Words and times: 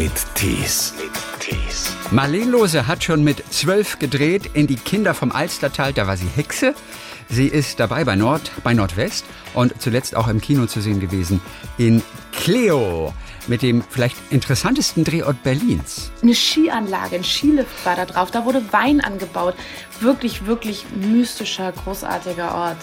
mit 0.00 0.34
Tees. 0.34 0.94
Marlene 2.10 2.52
Lose 2.52 2.86
hat 2.86 3.04
schon 3.04 3.22
mit 3.22 3.44
zwölf 3.52 3.98
gedreht 3.98 4.48
in 4.54 4.66
die 4.66 4.76
Kinder 4.76 5.12
vom 5.12 5.30
Alstertal, 5.30 5.92
da 5.92 6.06
war 6.06 6.16
sie 6.16 6.26
Hexe. 6.26 6.74
Sie 7.28 7.46
ist 7.46 7.78
dabei 7.80 8.04
bei 8.04 8.16
Nord, 8.16 8.50
bei 8.64 8.72
Nordwest 8.72 9.26
und 9.52 9.74
zuletzt 9.78 10.16
auch 10.16 10.28
im 10.28 10.40
Kino 10.40 10.64
zu 10.64 10.80
sehen 10.80 11.00
gewesen 11.00 11.42
in 11.76 12.02
Cleo 12.32 13.12
mit 13.46 13.60
dem 13.60 13.84
vielleicht 13.90 14.16
interessantesten 14.30 15.04
Drehort 15.04 15.42
Berlins. 15.42 16.10
Eine 16.22 16.34
Skianlage, 16.34 17.16
ein 17.16 17.24
Skilift 17.24 17.84
war 17.84 17.96
da 17.96 18.06
drauf. 18.06 18.30
Da 18.30 18.46
wurde 18.46 18.62
Wein 18.72 19.02
angebaut. 19.02 19.54
Wirklich, 20.00 20.46
wirklich 20.46 20.86
mystischer, 20.94 21.72
großartiger 21.72 22.54
Ort. 22.54 22.78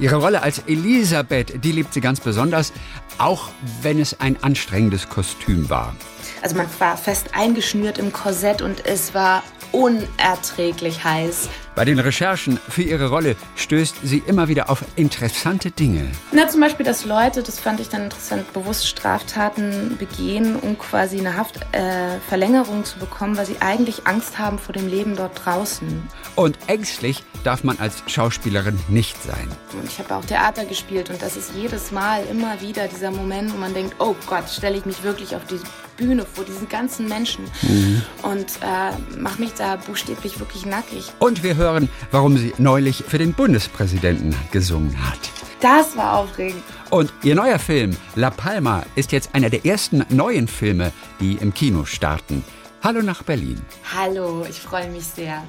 Ihre 0.00 0.16
Rolle 0.16 0.42
als 0.42 0.58
Elisabeth, 0.66 1.62
die 1.62 1.70
liebt 1.70 1.94
sie 1.94 2.00
ganz 2.00 2.18
besonders, 2.18 2.72
auch 3.18 3.50
wenn 3.82 4.00
es 4.00 4.18
ein 4.18 4.42
anstrengendes 4.42 5.08
Kostüm 5.08 5.70
war. 5.70 5.94
Also 6.42 6.56
man 6.56 6.68
war 6.78 6.96
fest 6.96 7.30
eingeschnürt 7.32 7.98
im 7.98 8.12
Korsett 8.12 8.62
und 8.62 8.86
es 8.86 9.14
war 9.14 9.42
unerträglich 9.72 11.04
heiß. 11.04 11.48
Bei 11.76 11.84
den 11.84 11.98
Recherchen 11.98 12.58
für 12.70 12.80
ihre 12.80 13.10
Rolle 13.10 13.36
stößt 13.54 13.96
sie 14.02 14.22
immer 14.26 14.48
wieder 14.48 14.70
auf 14.70 14.82
interessante 14.96 15.70
Dinge. 15.70 16.10
Na, 16.32 16.48
zum 16.48 16.62
Beispiel, 16.62 16.86
dass 16.86 17.04
Leute, 17.04 17.42
das 17.42 17.60
fand 17.60 17.80
ich 17.80 17.90
dann 17.90 18.04
interessant, 18.04 18.50
bewusst 18.54 18.88
Straftaten 18.88 19.98
begehen, 19.98 20.56
um 20.56 20.78
quasi 20.78 21.18
eine 21.18 21.36
Haftverlängerung 21.36 22.80
äh, 22.80 22.84
zu 22.84 22.98
bekommen, 22.98 23.36
weil 23.36 23.44
sie 23.44 23.56
eigentlich 23.60 24.06
Angst 24.06 24.38
haben 24.38 24.58
vor 24.58 24.72
dem 24.72 24.88
Leben 24.88 25.16
dort 25.16 25.44
draußen. 25.44 26.02
Und 26.34 26.56
ängstlich 26.66 27.22
darf 27.44 27.62
man 27.62 27.78
als 27.78 28.02
Schauspielerin 28.06 28.80
nicht 28.88 29.22
sein. 29.22 29.46
Und 29.74 29.84
ich 29.84 29.98
habe 29.98 30.16
auch 30.16 30.24
Theater 30.24 30.64
gespielt 30.64 31.10
und 31.10 31.20
das 31.20 31.36
ist 31.36 31.50
jedes 31.54 31.92
Mal 31.92 32.22
immer 32.30 32.58
wieder 32.62 32.88
dieser 32.88 33.10
Moment, 33.10 33.52
wo 33.52 33.58
man 33.58 33.74
denkt, 33.74 33.96
oh 33.98 34.16
Gott, 34.26 34.48
stelle 34.48 34.78
ich 34.78 34.86
mich 34.86 35.02
wirklich 35.02 35.36
auf 35.36 35.44
die 35.44 35.60
Bühne 35.98 36.24
vor 36.26 36.44
diesen 36.44 36.68
ganzen 36.68 37.08
Menschen 37.08 37.44
mhm. 37.62 38.02
und 38.22 38.46
äh, 38.62 39.18
mache 39.18 39.40
mich 39.40 39.54
da 39.54 39.76
buchstäblich 39.76 40.38
wirklich 40.38 40.66
nackig. 40.66 41.12
Und 41.18 41.42
wir 41.42 41.56
hören 41.56 41.65
hören, 41.66 41.88
warum 42.12 42.36
sie 42.36 42.54
neulich 42.58 43.04
für 43.06 43.18
den 43.18 43.32
Bundespräsidenten 43.32 44.34
gesungen 44.52 44.96
hat. 45.08 45.18
Das 45.60 45.96
war 45.96 46.18
aufregend. 46.18 46.62
Und 46.90 47.12
ihr 47.24 47.34
neuer 47.34 47.58
Film 47.58 47.96
La 48.14 48.30
Palma 48.30 48.84
ist 48.94 49.10
jetzt 49.10 49.34
einer 49.34 49.50
der 49.50 49.66
ersten 49.66 50.04
neuen 50.08 50.46
Filme, 50.46 50.92
die 51.20 51.34
im 51.40 51.52
Kino 51.52 51.84
starten. 51.84 52.44
Hallo 52.82 53.02
nach 53.02 53.24
Berlin. 53.24 53.60
Hallo, 53.96 54.46
ich 54.48 54.60
freue 54.60 54.88
mich 54.90 55.04
sehr. 55.04 55.42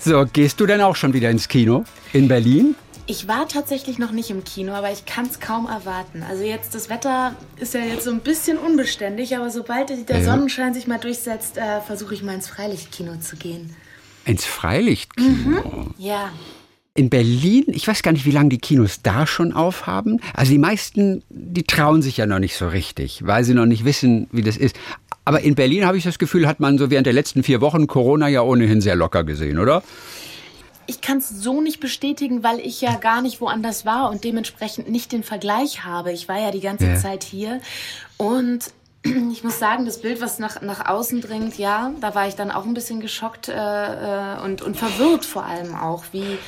So, 0.00 0.24
gehst 0.32 0.58
du 0.58 0.66
denn 0.66 0.80
auch 0.80 0.96
schon 0.96 1.12
wieder 1.12 1.30
ins 1.30 1.46
Kino 1.46 1.84
in 2.12 2.26
Berlin? 2.26 2.74
Ich 3.06 3.28
war 3.28 3.46
tatsächlich 3.46 4.00
noch 4.00 4.10
nicht 4.10 4.30
im 4.30 4.42
Kino, 4.42 4.72
aber 4.72 4.90
ich 4.90 5.06
kann 5.06 5.26
es 5.26 5.38
kaum 5.38 5.66
erwarten. 5.66 6.24
Also 6.28 6.42
jetzt, 6.42 6.74
das 6.74 6.90
Wetter 6.90 7.36
ist 7.56 7.74
ja 7.74 7.80
jetzt 7.80 8.04
so 8.04 8.10
ein 8.10 8.18
bisschen 8.18 8.58
unbeständig, 8.58 9.36
aber 9.36 9.50
sobald 9.50 9.90
der 10.08 10.24
Sonnenschein 10.24 10.74
sich 10.74 10.88
mal 10.88 10.98
durchsetzt, 10.98 11.56
äh, 11.56 11.80
versuche 11.82 12.14
ich 12.14 12.24
mal 12.24 12.34
ins 12.34 12.48
Freilichtkino 12.48 13.20
zu 13.20 13.36
gehen. 13.36 13.76
Ins 14.26 14.44
Freilichtkino? 14.44 15.62
Mhm. 15.62 15.94
Ja. 15.98 16.30
In 16.94 17.10
Berlin, 17.10 17.64
ich 17.68 17.86
weiß 17.86 18.02
gar 18.02 18.12
nicht, 18.12 18.24
wie 18.24 18.30
lange 18.30 18.48
die 18.48 18.58
Kinos 18.58 19.02
da 19.02 19.26
schon 19.26 19.52
aufhaben. 19.52 20.20
Also 20.34 20.50
die 20.50 20.58
meisten, 20.58 21.22
die 21.28 21.62
trauen 21.62 22.02
sich 22.02 22.16
ja 22.16 22.26
noch 22.26 22.38
nicht 22.38 22.56
so 22.56 22.68
richtig, 22.68 23.24
weil 23.26 23.44
sie 23.44 23.54
noch 23.54 23.66
nicht 23.66 23.84
wissen, 23.84 24.28
wie 24.32 24.42
das 24.42 24.56
ist. 24.56 24.76
Aber 25.24 25.40
in 25.42 25.54
Berlin 25.54 25.84
habe 25.84 25.98
ich 25.98 26.04
das 26.04 26.18
Gefühl, 26.18 26.46
hat 26.46 26.58
man 26.58 26.78
so 26.78 26.90
während 26.90 27.06
der 27.06 27.12
letzten 27.12 27.42
vier 27.42 27.60
Wochen 27.60 27.86
Corona 27.86 28.28
ja 28.28 28.42
ohnehin 28.42 28.80
sehr 28.80 28.96
locker 28.96 29.24
gesehen, 29.24 29.58
oder? 29.58 29.82
Ich 30.86 31.00
kann 31.00 31.18
es 31.18 31.28
so 31.28 31.60
nicht 31.60 31.80
bestätigen, 31.80 32.42
weil 32.42 32.60
ich 32.60 32.80
ja 32.80 32.96
gar 32.96 33.20
nicht 33.20 33.40
woanders 33.40 33.84
war 33.84 34.10
und 34.10 34.24
dementsprechend 34.24 34.88
nicht 34.88 35.12
den 35.12 35.22
Vergleich 35.22 35.84
habe. 35.84 36.12
Ich 36.12 36.28
war 36.28 36.40
ja 36.40 36.50
die 36.50 36.60
ganze 36.60 36.86
ja. 36.86 36.96
Zeit 36.96 37.24
hier 37.24 37.60
und 38.16 38.72
ich 39.32 39.44
muss 39.44 39.58
sagen, 39.58 39.86
das 39.86 40.00
Bild, 40.00 40.20
was 40.20 40.38
nach, 40.38 40.60
nach 40.62 40.88
außen 40.88 41.20
dringt, 41.20 41.58
ja, 41.58 41.92
da 42.00 42.14
war 42.14 42.28
ich 42.28 42.34
dann 42.34 42.50
auch 42.50 42.64
ein 42.64 42.74
bisschen 42.74 43.00
geschockt 43.00 43.48
äh, 43.48 43.54
äh, 43.54 44.40
und, 44.40 44.62
und 44.62 44.76
verwirrt 44.76 45.24
vor 45.24 45.44
allem 45.44 45.74
auch, 45.74 46.04
wie, 46.12 46.38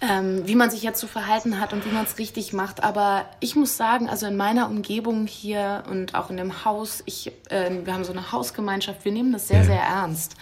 ähm, 0.00 0.42
wie 0.46 0.54
man 0.54 0.70
sich 0.70 0.82
jetzt 0.82 1.00
zu 1.00 1.06
verhalten 1.06 1.60
hat 1.60 1.72
und 1.72 1.84
wie 1.84 1.92
man 1.92 2.04
es 2.04 2.18
richtig 2.18 2.52
macht. 2.52 2.82
Aber 2.82 3.26
ich 3.40 3.56
muss 3.56 3.76
sagen, 3.76 4.08
also 4.08 4.26
in 4.26 4.36
meiner 4.36 4.68
Umgebung 4.68 5.26
hier 5.26 5.84
und 5.90 6.14
auch 6.14 6.30
in 6.30 6.36
dem 6.36 6.64
Haus, 6.64 7.02
ich, 7.06 7.32
äh, 7.50 7.70
wir 7.84 7.94
haben 7.94 8.04
so 8.04 8.12
eine 8.12 8.32
Hausgemeinschaft, 8.32 9.04
wir 9.04 9.12
nehmen 9.12 9.32
das 9.32 9.48
sehr, 9.48 9.64
sehr 9.64 9.80
ernst. 9.80 10.36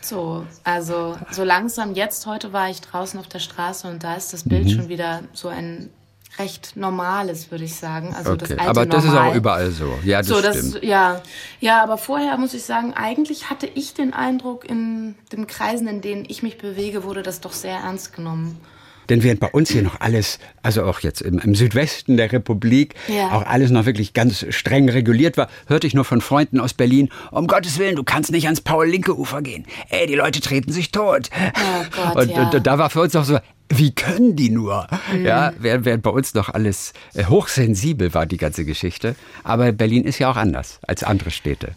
So, 0.00 0.46
also 0.64 1.18
so 1.30 1.44
langsam 1.44 1.94
jetzt, 1.94 2.24
heute 2.26 2.52
war 2.52 2.70
ich 2.70 2.80
draußen 2.80 3.18
auf 3.18 3.28
der 3.28 3.40
Straße 3.40 3.88
und 3.88 4.04
da 4.04 4.14
ist 4.14 4.32
das 4.32 4.44
Bild 4.48 4.66
mhm. 4.66 4.70
schon 4.70 4.88
wieder 4.88 5.22
so 5.32 5.48
ein 5.48 5.90
recht 6.38 6.76
Normales, 6.76 7.50
würde 7.50 7.64
ich 7.64 7.76
sagen. 7.76 8.14
Also 8.14 8.32
okay. 8.32 8.40
das 8.40 8.50
alte 8.52 8.70
aber 8.70 8.86
das 8.86 9.04
Normal. 9.04 9.26
ist 9.26 9.32
auch 9.32 9.36
überall 9.36 9.70
so. 9.70 9.98
Ja, 10.04 10.18
das 10.18 10.28
so, 10.28 10.40
das, 10.40 10.56
stimmt. 10.56 10.84
Ja, 10.84 11.22
ja, 11.60 11.82
aber 11.82 11.98
vorher 11.98 12.36
muss 12.38 12.54
ich 12.54 12.62
sagen, 12.62 12.94
eigentlich 12.94 13.50
hatte 13.50 13.66
ich 13.66 13.94
den 13.94 14.12
Eindruck, 14.12 14.68
in 14.68 15.14
den 15.32 15.46
Kreisen, 15.46 15.86
in 15.88 16.00
denen 16.00 16.24
ich 16.28 16.42
mich 16.42 16.58
bewege, 16.58 17.04
wurde 17.04 17.22
das 17.22 17.40
doch 17.40 17.52
sehr 17.52 17.78
ernst 17.78 18.12
genommen. 18.12 18.60
Denn 19.08 19.22
während 19.22 19.40
bei 19.40 19.48
uns 19.48 19.70
hier 19.70 19.82
noch 19.82 20.00
alles, 20.00 20.38
also 20.62 20.84
auch 20.84 21.00
jetzt 21.00 21.22
im, 21.22 21.38
im 21.38 21.54
Südwesten 21.54 22.16
der 22.16 22.32
Republik, 22.32 22.94
ja. 23.08 23.30
auch 23.32 23.46
alles 23.46 23.70
noch 23.70 23.86
wirklich 23.86 24.12
ganz 24.12 24.46
streng 24.50 24.88
reguliert 24.88 25.36
war, 25.36 25.48
hörte 25.66 25.86
ich 25.86 25.94
nur 25.94 26.04
von 26.04 26.20
Freunden 26.20 26.60
aus 26.60 26.74
Berlin, 26.74 27.08
um 27.30 27.46
Gottes 27.46 27.78
Willen, 27.78 27.96
du 27.96 28.04
kannst 28.04 28.30
nicht 28.30 28.44
ans 28.44 28.60
Paul-Linke-Ufer 28.60 29.42
gehen. 29.42 29.66
Ey, 29.88 30.06
die 30.06 30.14
Leute 30.14 30.40
treten 30.40 30.72
sich 30.72 30.90
tot. 30.90 31.30
Oh 31.34 31.84
Gott, 31.90 32.16
und, 32.16 32.30
ja. 32.30 32.50
und, 32.50 32.66
da 32.66 32.78
war 32.78 32.90
für 32.90 33.00
uns 33.00 33.16
auch 33.16 33.24
so, 33.24 33.38
wie 33.70 33.92
können 33.92 34.36
die 34.36 34.50
nur? 34.50 34.86
Mhm. 35.12 35.26
Ja, 35.26 35.52
während, 35.58 35.84
während 35.84 36.02
bei 36.02 36.10
uns 36.10 36.34
noch 36.34 36.48
alles 36.48 36.92
äh, 37.14 37.24
hochsensibel 37.24 38.14
war, 38.14 38.26
die 38.26 38.38
ganze 38.38 38.64
Geschichte. 38.64 39.14
Aber 39.44 39.72
Berlin 39.72 40.04
ist 40.04 40.18
ja 40.18 40.30
auch 40.30 40.36
anders 40.36 40.80
als 40.86 41.02
andere 41.02 41.30
Städte. 41.30 41.72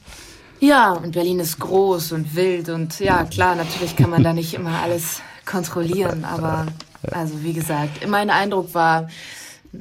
Ja, 0.59 0.91
und 0.91 1.13
Berlin 1.13 1.39
ist 1.39 1.59
groß 1.59 2.11
und 2.11 2.35
wild 2.35 2.69
und 2.69 2.99
ja, 2.99 3.23
klar, 3.23 3.55
natürlich 3.55 3.95
kann 3.95 4.11
man 4.11 4.23
da 4.23 4.31
nicht 4.31 4.53
immer 4.53 4.79
alles 4.83 5.21
kontrollieren, 5.43 6.23
aber 6.23 6.67
also 7.09 7.44
wie 7.44 7.53
gesagt, 7.53 8.07
mein 8.07 8.29
Eindruck 8.29 8.73
war, 8.73 9.07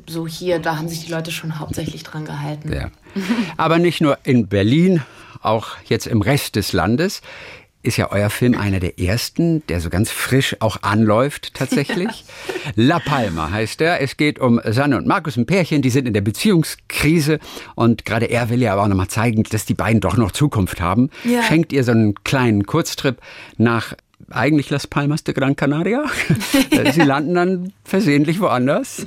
so 0.08 0.26
hier, 0.26 0.58
da 0.58 0.76
haben 0.76 0.88
sich 0.88 1.04
die 1.04 1.10
Leute 1.10 1.32
schon 1.32 1.58
hauptsächlich 1.58 2.02
dran 2.02 2.24
gehalten. 2.24 2.72
Ja. 2.72 2.90
Aber 3.56 3.78
nicht 3.78 4.00
nur 4.00 4.18
in 4.22 4.46
Berlin, 4.46 5.02
auch 5.42 5.76
jetzt 5.86 6.06
im 6.06 6.22
Rest 6.22 6.56
des 6.56 6.72
Landes 6.72 7.22
ist 7.82 7.96
ja 7.96 8.10
euer 8.10 8.28
Film 8.28 8.58
einer 8.58 8.78
der 8.78 8.98
ersten, 9.00 9.66
der 9.68 9.80
so 9.80 9.88
ganz 9.88 10.10
frisch 10.10 10.56
auch 10.60 10.82
anläuft 10.82 11.54
tatsächlich. 11.54 12.24
Ja. 12.64 12.72
La 12.74 12.98
Palma 12.98 13.50
heißt 13.50 13.80
er. 13.80 14.02
Es 14.02 14.18
geht 14.18 14.38
um 14.38 14.60
Sanne 14.64 14.98
und 14.98 15.06
Markus, 15.06 15.36
ein 15.38 15.46
Pärchen, 15.46 15.80
die 15.80 15.88
sind 15.88 16.06
in 16.06 16.12
der 16.12 16.20
Beziehungskrise 16.20 17.38
und 17.74 18.04
gerade 18.04 18.26
er 18.26 18.50
will 18.50 18.60
ja 18.60 18.74
aber 18.74 18.82
auch 18.82 18.88
nochmal 18.88 19.08
zeigen, 19.08 19.44
dass 19.44 19.64
die 19.64 19.74
beiden 19.74 20.00
doch 20.00 20.16
noch 20.18 20.30
Zukunft 20.30 20.80
haben. 20.80 21.08
Ja. 21.24 21.42
Schenkt 21.42 21.72
ihr 21.72 21.82
so 21.82 21.92
einen 21.92 22.14
kleinen 22.22 22.66
Kurztrip 22.66 23.18
nach 23.56 23.94
eigentlich 24.30 24.70
Las 24.70 24.86
Palmas 24.86 25.24
de 25.24 25.34
Gran 25.34 25.56
Canaria. 25.56 26.04
Sie 26.92 27.02
landen 27.02 27.34
dann 27.34 27.72
versehentlich 27.84 28.40
woanders. 28.40 29.04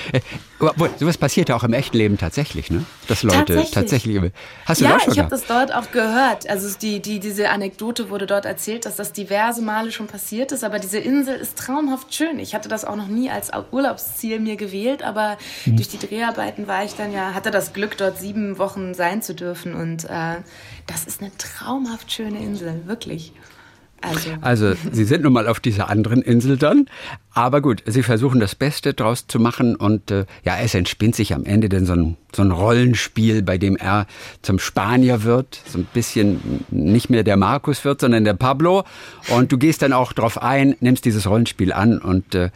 Obwohl, 0.58 0.90
sowas 0.98 1.18
passiert 1.18 1.50
ja 1.50 1.56
auch 1.56 1.64
im 1.64 1.74
echten 1.74 1.98
Leben 1.98 2.16
tatsächlich, 2.16 2.70
ne? 2.70 2.84
Dass 3.08 3.22
Leute 3.22 3.36
tatsächlich. 3.36 3.70
tatsächlich 3.70 4.32
hast 4.64 4.80
du 4.80 4.84
ja, 4.86 4.92
das 4.92 5.04
schon 5.04 5.12
ich 5.12 5.18
habe 5.18 5.28
das 5.28 5.46
dort 5.46 5.74
auch 5.74 5.90
gehört. 5.90 6.48
Also 6.48 6.76
die, 6.78 7.00
die, 7.00 7.20
diese 7.20 7.50
Anekdote 7.50 8.08
wurde 8.08 8.26
dort 8.26 8.46
erzählt, 8.46 8.86
dass 8.86 8.96
das 8.96 9.12
diverse 9.12 9.60
Male 9.60 9.92
schon 9.92 10.06
passiert 10.06 10.52
ist. 10.52 10.64
Aber 10.64 10.78
diese 10.78 10.98
Insel 10.98 11.36
ist 11.36 11.58
traumhaft 11.58 12.14
schön. 12.14 12.38
Ich 12.38 12.54
hatte 12.54 12.68
das 12.68 12.84
auch 12.86 12.96
noch 12.96 13.08
nie 13.08 13.30
als 13.30 13.50
Urlaubsziel 13.70 14.40
mir 14.40 14.56
gewählt, 14.56 15.02
aber 15.02 15.36
mhm. 15.66 15.76
durch 15.76 15.88
die 15.88 15.98
Dreharbeiten 15.98 16.66
war 16.66 16.84
ich 16.84 16.94
dann 16.94 17.12
ja, 17.12 17.34
hatte 17.34 17.50
das 17.50 17.74
Glück, 17.74 17.96
dort 17.98 18.18
sieben 18.18 18.58
Wochen 18.58 18.94
sein 18.94 19.20
zu 19.20 19.34
dürfen. 19.34 19.74
Und 19.74 20.04
äh, 20.04 20.36
das 20.86 21.04
ist 21.04 21.20
eine 21.20 21.30
traumhaft 21.36 22.10
schöne 22.10 22.38
Insel, 22.38 22.86
wirklich. 22.86 23.32
Also. 24.00 24.30
also, 24.40 24.74
Sie 24.92 25.04
sind 25.04 25.22
nun 25.22 25.32
mal 25.32 25.48
auf 25.48 25.60
dieser 25.60 25.88
anderen 25.88 26.22
Insel 26.22 26.56
dann. 26.56 26.86
Aber 27.32 27.60
gut, 27.60 27.82
Sie 27.86 28.02
versuchen 28.02 28.40
das 28.40 28.54
Beste 28.54 28.94
draus 28.94 29.26
zu 29.26 29.38
machen. 29.38 29.76
Und 29.76 30.10
äh, 30.10 30.26
ja, 30.44 30.58
es 30.58 30.74
entspinnt 30.74 31.14
sich 31.14 31.34
am 31.34 31.44
Ende 31.44 31.68
denn 31.68 31.86
so 31.86 31.94
ein, 31.94 32.16
so 32.34 32.42
ein 32.42 32.50
Rollenspiel, 32.50 33.42
bei 33.42 33.58
dem 33.58 33.76
er 33.76 34.06
zum 34.42 34.58
Spanier 34.58 35.22
wird. 35.24 35.60
So 35.66 35.78
ein 35.78 35.86
bisschen 35.92 36.64
nicht 36.70 37.10
mehr 37.10 37.24
der 37.24 37.36
Markus 37.36 37.84
wird, 37.84 38.00
sondern 38.00 38.24
der 38.24 38.34
Pablo. 38.34 38.84
Und 39.28 39.50
du 39.50 39.58
gehst 39.58 39.82
dann 39.82 39.92
auch 39.92 40.12
drauf 40.12 40.42
ein, 40.42 40.76
nimmst 40.80 41.04
dieses 41.04 41.26
Rollenspiel 41.28 41.72
an 41.72 41.98
und 41.98 42.34
äh, 42.34 42.50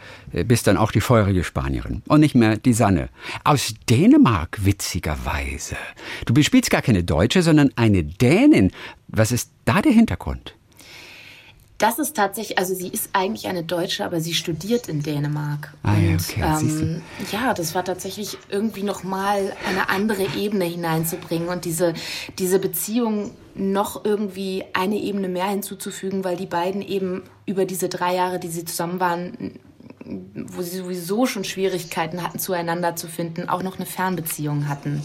bist 0.45 0.67
dann 0.67 0.77
auch 0.77 0.91
die 0.91 1.01
feurige 1.01 1.43
Spanierin. 1.43 2.01
Und 2.07 2.21
nicht 2.21 2.35
mehr 2.35 2.57
die 2.57 2.73
Sanne. 2.73 3.09
Aus 3.43 3.73
Dänemark, 3.89 4.59
witzigerweise. 4.63 5.75
Du 6.25 6.33
bespielst 6.33 6.69
gar 6.69 6.81
keine 6.81 7.03
Deutsche, 7.03 7.41
sondern 7.41 7.71
eine 7.75 8.03
Dänin. 8.03 8.71
Was 9.07 9.31
ist 9.31 9.51
da 9.65 9.81
der 9.81 9.91
Hintergrund? 9.91 10.55
Das 11.81 11.97
ist 11.97 12.15
tatsächlich, 12.15 12.59
also 12.59 12.75
sie 12.75 12.89
ist 12.89 13.09
eigentlich 13.13 13.47
eine 13.47 13.63
Deutsche, 13.63 14.05
aber 14.05 14.21
sie 14.21 14.35
studiert 14.35 14.87
in 14.87 15.01
Dänemark. 15.01 15.73
Ah, 15.81 15.95
und 15.95 16.13
okay, 16.13 16.43
ähm, 16.43 17.01
ja, 17.31 17.55
das 17.55 17.73
war 17.73 17.83
tatsächlich 17.83 18.37
irgendwie 18.49 18.83
nochmal 18.83 19.51
eine 19.67 19.89
andere 19.89 20.27
Ebene 20.37 20.65
hineinzubringen 20.65 21.49
und 21.49 21.65
diese, 21.65 21.95
diese 22.37 22.59
Beziehung 22.59 23.31
noch 23.55 24.05
irgendwie 24.05 24.63
eine 24.73 24.97
Ebene 24.97 25.27
mehr 25.27 25.47
hinzuzufügen, 25.47 26.23
weil 26.23 26.37
die 26.37 26.45
beiden 26.45 26.83
eben 26.83 27.23
über 27.47 27.65
diese 27.65 27.89
drei 27.89 28.13
Jahre, 28.13 28.39
die 28.39 28.49
sie 28.49 28.63
zusammen 28.63 28.99
waren, 28.99 29.59
wo 30.35 30.61
sie 30.61 30.77
sowieso 30.77 31.25
schon 31.25 31.43
Schwierigkeiten 31.43 32.21
hatten, 32.21 32.37
zueinander 32.37 32.95
zu 32.95 33.07
finden, 33.07 33.49
auch 33.49 33.63
noch 33.63 33.77
eine 33.77 33.87
Fernbeziehung 33.87 34.67
hatten. 34.67 35.01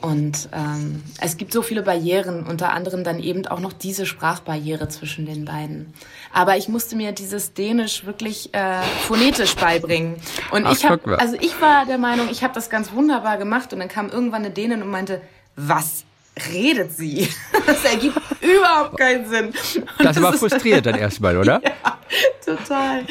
Und 0.00 0.48
ähm, 0.52 1.02
es 1.20 1.36
gibt 1.36 1.52
so 1.52 1.62
viele 1.62 1.82
Barrieren, 1.82 2.46
unter 2.46 2.72
anderem 2.72 3.04
dann 3.04 3.18
eben 3.18 3.46
auch 3.46 3.60
noch 3.60 3.72
diese 3.72 4.06
Sprachbarriere 4.06 4.88
zwischen 4.88 5.26
den 5.26 5.44
beiden. 5.44 5.92
Aber 6.32 6.56
ich 6.56 6.68
musste 6.68 6.96
mir 6.96 7.12
dieses 7.12 7.54
Dänisch 7.54 8.04
wirklich 8.04 8.54
äh, 8.54 8.82
phonetisch 9.06 9.54
beibringen. 9.56 10.16
Und 10.50 10.66
Ach, 10.66 10.72
ich 10.72 10.84
habe, 10.84 11.18
also 11.18 11.36
ich 11.40 11.60
war 11.60 11.86
der 11.86 11.98
Meinung, 11.98 12.28
ich 12.30 12.42
habe 12.42 12.54
das 12.54 12.70
ganz 12.70 12.92
wunderbar 12.92 13.38
gemacht. 13.38 13.72
Und 13.72 13.80
dann 13.80 13.88
kam 13.88 14.08
irgendwann 14.10 14.44
eine 14.44 14.50
Dänin 14.50 14.82
und 14.82 14.90
meinte, 14.90 15.20
was 15.56 16.04
redet 16.52 16.96
sie? 16.96 17.28
Das 17.66 17.84
ergibt 17.84 18.20
überhaupt 18.40 18.96
keinen 18.96 19.28
Sinn. 19.28 19.46
Und 19.46 20.04
das, 20.04 20.22
war 20.22 20.32
frustriert 20.34 20.86
dann 20.86 20.94
erstmal, 20.94 21.36
oder? 21.38 21.60
Ja, 21.64 21.98
total. 22.44 23.04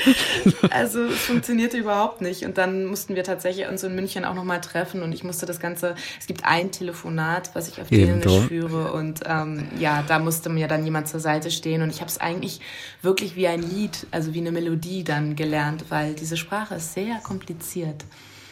Also 0.70 1.04
es 1.04 1.20
funktionierte 1.20 1.76
überhaupt 1.76 2.22
nicht. 2.22 2.46
Und 2.46 2.58
dann 2.58 2.86
mussten 2.86 3.16
wir 3.16 3.26
tatsächlich 3.26 3.68
uns 3.68 3.84
in 3.84 3.96
München 3.96 4.24
auch 4.24 4.34
nochmal 4.34 4.62
treffen 4.62 5.04
und 5.04 5.12
ich 5.12 5.26
musste 5.26 5.46
das 5.46 5.60
Ganze, 5.60 5.96
es 6.18 6.26
gibt 6.26 6.46
ein 6.46 6.72
Telefonat, 6.72 7.50
was 7.54 7.68
ich 7.68 7.82
auf 7.82 7.90
Dänisch 7.90 8.48
führe 8.48 8.94
und 8.94 9.22
ähm, 9.26 9.68
ja, 9.78 10.06
da 10.08 10.20
musste 10.20 10.50
mir 10.50 10.70
dann 10.70 10.86
jemand 10.86 11.10
zur 11.10 11.20
Seite 11.20 11.52
stehen 11.52 11.82
und 11.82 11.90
ich 11.90 12.00
habe 12.00 12.10
es 12.10 12.18
eigentlich 12.18 12.62
wirklich 13.02 13.36
wie 13.36 13.48
ein 13.48 13.62
Lied, 13.62 14.08
also 14.12 14.34
wie 14.34 14.40
eine 14.40 14.54
Melodie 14.54 15.04
dann 15.04 15.36
gelernt, 15.36 15.86
weil 15.90 16.14
diese 16.14 16.38
Sprache 16.38 16.76
ist 16.76 16.94
sehr 16.94 17.18
kompliziert. 17.24 18.06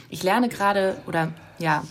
Ich 0.10 0.22
lerne 0.22 0.50
gerade, 0.50 0.98
oder 1.08 1.32
ja, 1.60 1.84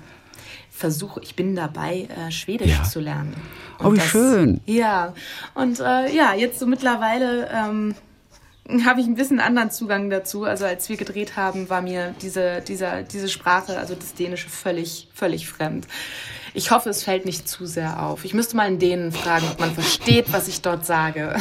versuche, 0.83 1.21
ich 1.23 1.37
bin 1.37 1.55
dabei, 1.55 2.09
äh, 2.09 2.33
Schwedisch 2.33 2.77
ja. 2.77 2.83
zu 2.83 2.99
lernen. 2.99 3.37
Und 3.79 3.87
oh, 3.87 3.93
wie 3.93 3.99
das, 3.99 4.07
schön. 4.09 4.61
Ja, 4.67 5.15
und 5.55 5.79
äh, 5.79 6.13
ja, 6.13 6.35
jetzt 6.35 6.59
so 6.59 6.67
mittlerweile 6.67 7.49
ähm, 7.55 7.95
habe 8.85 9.01
ich 9.01 9.07
ein 9.07 9.15
bisschen 9.15 9.39
anderen 9.39 9.71
Zugang 9.71 10.11
dazu. 10.11 10.43
Also 10.43 10.65
als 10.65 10.89
wir 10.89 10.97
gedreht 10.97 11.37
haben, 11.37 11.71
war 11.71 11.83
mir 11.83 12.17
diese, 12.21 12.63
dieser, 12.63 13.05
diese 13.05 13.29
Sprache, 13.29 13.79
also 13.79 13.95
das 13.95 14.15
Dänische, 14.15 14.49
völlig, 14.49 15.09
völlig 15.15 15.49
fremd. 15.49 15.87
Ich 16.53 16.73
hoffe, 16.73 16.91
es 16.91 17.05
fällt 17.05 17.27
nicht 17.27 17.49
zu 17.49 17.65
sehr 17.65 18.03
auf. 18.03 18.25
Ich 18.25 18.35
müsste 18.35 18.57
mal 18.57 18.67
in 18.67 18.81
denen 18.81 19.13
fragen, 19.13 19.47
ob 19.53 19.61
man 19.61 19.73
versteht, 19.73 20.33
was 20.33 20.49
ich 20.49 20.63
dort 20.63 20.85
sage. 20.85 21.37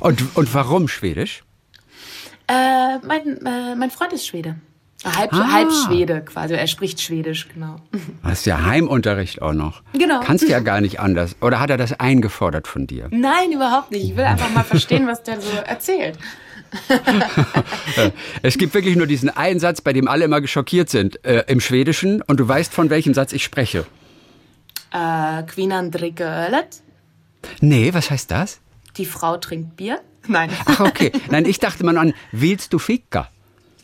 Und, 0.00 0.36
und 0.36 0.52
warum 0.52 0.86
Schwedisch? 0.86 1.44
Äh, 2.46 2.98
mein, 3.06 3.46
äh, 3.46 3.74
mein 3.74 3.90
Freund 3.90 4.12
ist 4.12 4.26
Schwede. 4.26 4.56
Halb, 5.04 5.32
ah. 5.32 5.52
halb 5.52 5.70
Schwede 5.72 6.20
quasi. 6.22 6.54
Er 6.54 6.66
spricht 6.66 7.00
Schwedisch, 7.00 7.48
genau. 7.54 7.76
Hast 8.22 8.44
ja 8.44 8.64
Heimunterricht 8.64 9.40
auch 9.40 9.54
noch. 9.54 9.82
Genau. 9.94 10.20
Kannst 10.20 10.46
ja 10.46 10.60
gar 10.60 10.82
nicht 10.82 11.00
anders. 11.00 11.36
Oder 11.40 11.58
hat 11.58 11.70
er 11.70 11.78
das 11.78 11.98
eingefordert 11.98 12.68
von 12.68 12.86
dir? 12.86 13.08
Nein, 13.10 13.52
überhaupt 13.52 13.90
nicht. 13.92 14.04
Ich 14.04 14.16
will 14.16 14.24
einfach 14.24 14.50
mal 14.50 14.62
verstehen, 14.62 15.06
was 15.06 15.22
der 15.22 15.40
so 15.40 15.56
erzählt. 15.56 16.18
es 18.42 18.58
gibt 18.58 18.74
wirklich 18.74 18.94
nur 18.96 19.06
diesen 19.06 19.30
einen 19.30 19.58
Satz, 19.58 19.80
bei 19.80 19.92
dem 19.92 20.06
alle 20.06 20.26
immer 20.26 20.40
geschockiert 20.40 20.90
sind, 20.90 21.24
äh, 21.24 21.44
im 21.46 21.60
Schwedischen. 21.60 22.20
Und 22.22 22.38
du 22.38 22.46
weißt, 22.46 22.72
von 22.72 22.90
welchem 22.90 23.14
Satz 23.14 23.32
ich 23.32 23.42
spreche. 23.42 23.86
Äh, 24.92 25.42
dricker 25.90 26.48
ölet. 26.48 26.82
Nee, 27.60 27.94
was 27.94 28.10
heißt 28.10 28.30
das? 28.30 28.60
Die 28.96 29.06
Frau 29.06 29.38
trinkt 29.38 29.76
Bier. 29.76 30.00
Nein. 30.26 30.50
Ach, 30.66 30.80
okay. 30.80 31.10
Nein, 31.30 31.46
ich 31.46 31.58
dachte 31.58 31.84
mal 31.84 31.96
an, 31.96 32.12
willst 32.32 32.72
du 32.72 32.78
Fika? 32.78 33.28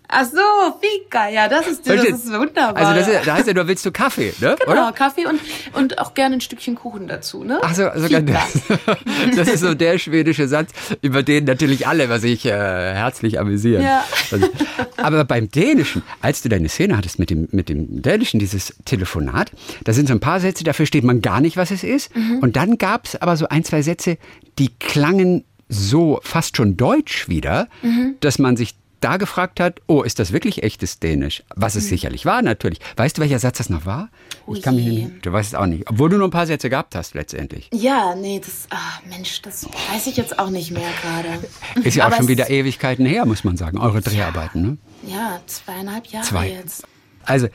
Ach 0.08 0.24
so, 0.24 0.38
Fika, 0.80 1.28
ja, 1.28 1.48
das 1.48 1.66
ist, 1.66 1.88
das 1.88 2.04
ist 2.04 2.32
wunderbar. 2.32 2.76
Also 2.76 2.94
das 2.94 3.08
ist, 3.08 3.26
da 3.26 3.34
heißt 3.34 3.48
ja, 3.48 3.54
du 3.54 3.66
willst 3.66 3.84
du 3.84 3.90
Kaffee, 3.90 4.32
ne? 4.40 4.56
Genau, 4.58 4.72
Oder? 4.72 4.92
Kaffee 4.92 5.26
und, 5.26 5.40
und 5.72 5.98
auch 5.98 6.14
gerne 6.14 6.36
ein 6.36 6.40
Stückchen 6.40 6.76
Kuchen 6.76 7.08
dazu, 7.08 7.42
ne? 7.42 7.58
Ach 7.62 7.74
so, 7.74 7.88
sogar 7.94 8.22
das. 8.22 8.62
Das 9.36 9.48
ist 9.48 9.60
so 9.60 9.74
der 9.74 9.98
schwedische 9.98 10.48
Satz, 10.48 10.70
über 11.02 11.22
den 11.22 11.44
natürlich 11.44 11.86
alle 11.86 12.08
was 12.08 12.22
sich 12.22 12.44
äh, 12.46 12.50
herzlich 12.50 13.40
amüsieren. 13.40 13.82
Ja. 13.82 14.04
Also, 14.30 14.48
aber 14.96 15.24
beim 15.24 15.50
Dänischen, 15.50 16.02
als 16.20 16.42
du 16.42 16.48
deine 16.48 16.68
Szene 16.68 16.96
hattest 16.96 17.18
mit 17.18 17.30
dem, 17.30 17.48
mit 17.50 17.68
dem 17.68 18.02
Dänischen, 18.02 18.38
dieses 18.38 18.74
Telefonat, 18.84 19.50
da 19.84 19.92
sind 19.92 20.08
so 20.08 20.14
ein 20.14 20.20
paar 20.20 20.40
Sätze, 20.40 20.64
dafür 20.64 20.86
steht 20.86 21.04
man 21.04 21.20
gar 21.20 21.40
nicht, 21.40 21.56
was 21.56 21.70
es 21.70 21.82
ist. 21.82 22.14
Mhm. 22.14 22.38
Und 22.40 22.56
dann 22.56 22.78
gab 22.78 23.06
es 23.06 23.20
aber 23.20 23.36
so 23.36 23.48
ein, 23.48 23.64
zwei 23.64 23.82
Sätze, 23.82 24.18
die 24.58 24.68
klangen 24.78 25.44
so 25.68 26.20
fast 26.22 26.56
schon 26.56 26.76
deutsch 26.76 27.28
wieder, 27.28 27.68
mhm. 27.82 28.14
dass 28.20 28.38
man 28.38 28.56
sich 28.56 28.74
da 29.00 29.16
gefragt 29.16 29.60
hat, 29.60 29.80
oh, 29.86 30.02
ist 30.02 30.18
das 30.18 30.32
wirklich 30.32 30.62
echtes 30.62 30.98
Dänisch? 30.98 31.42
Was 31.54 31.74
es 31.74 31.84
hm. 31.84 31.90
sicherlich 31.90 32.24
war, 32.24 32.42
natürlich. 32.42 32.80
Weißt 32.96 33.16
du, 33.16 33.22
welcher 33.22 33.38
Satz 33.38 33.58
das 33.58 33.70
noch 33.70 33.86
war? 33.86 34.08
Ich 34.52 34.62
kann 34.62 34.76
mich 34.76 34.86
nicht, 34.86 35.26
du 35.26 35.32
weißt 35.32 35.50
es 35.50 35.54
auch 35.54 35.66
nicht. 35.66 35.88
Obwohl 35.88 36.08
du 36.08 36.16
nur 36.16 36.28
ein 36.28 36.30
paar 36.30 36.46
Sätze 36.46 36.70
gehabt 36.70 36.94
hast, 36.94 37.14
letztendlich. 37.14 37.68
Ja, 37.72 38.14
nee, 38.14 38.40
das, 38.40 38.66
ach 38.70 39.02
Mensch, 39.08 39.42
das 39.42 39.66
weiß 39.92 40.06
ich 40.06 40.16
jetzt 40.16 40.38
auch 40.38 40.50
nicht 40.50 40.70
mehr 40.70 40.88
gerade. 41.02 41.86
Ist 41.86 41.96
ja 41.96 42.08
auch 42.08 42.14
schon 42.14 42.28
wieder 42.28 42.48
Ewigkeiten 42.48 43.06
her, 43.06 43.26
muss 43.26 43.44
man 43.44 43.56
sagen, 43.56 43.78
eure 43.78 44.00
Dreharbeiten, 44.00 44.62
ne? 44.62 44.78
Ja, 45.06 45.40
zweieinhalb 45.46 46.06
Jahre 46.06 46.26
Zwei. 46.26 46.50
jetzt. 46.50 46.84
Also, 47.24 47.48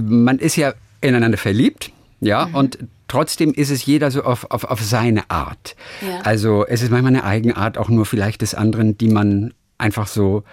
man 0.00 0.38
ist 0.38 0.56
ja 0.56 0.74
ineinander 1.00 1.38
verliebt, 1.38 1.92
ja, 2.20 2.46
mhm. 2.46 2.54
und 2.54 2.78
trotzdem 3.08 3.52
ist 3.52 3.70
es 3.70 3.84
jeder 3.86 4.10
so 4.10 4.22
auf, 4.22 4.50
auf, 4.50 4.64
auf 4.64 4.82
seine 4.82 5.30
Art. 5.30 5.76
Ja. 6.00 6.20
Also, 6.22 6.66
es 6.66 6.82
ist 6.82 6.90
manchmal 6.90 7.14
eine 7.14 7.24
Eigenart 7.24 7.78
auch 7.78 7.88
nur 7.88 8.06
vielleicht 8.06 8.42
des 8.42 8.54
anderen, 8.54 8.98
die 8.98 9.08
man 9.08 9.54
einfach 9.78 10.06
so 10.06 10.44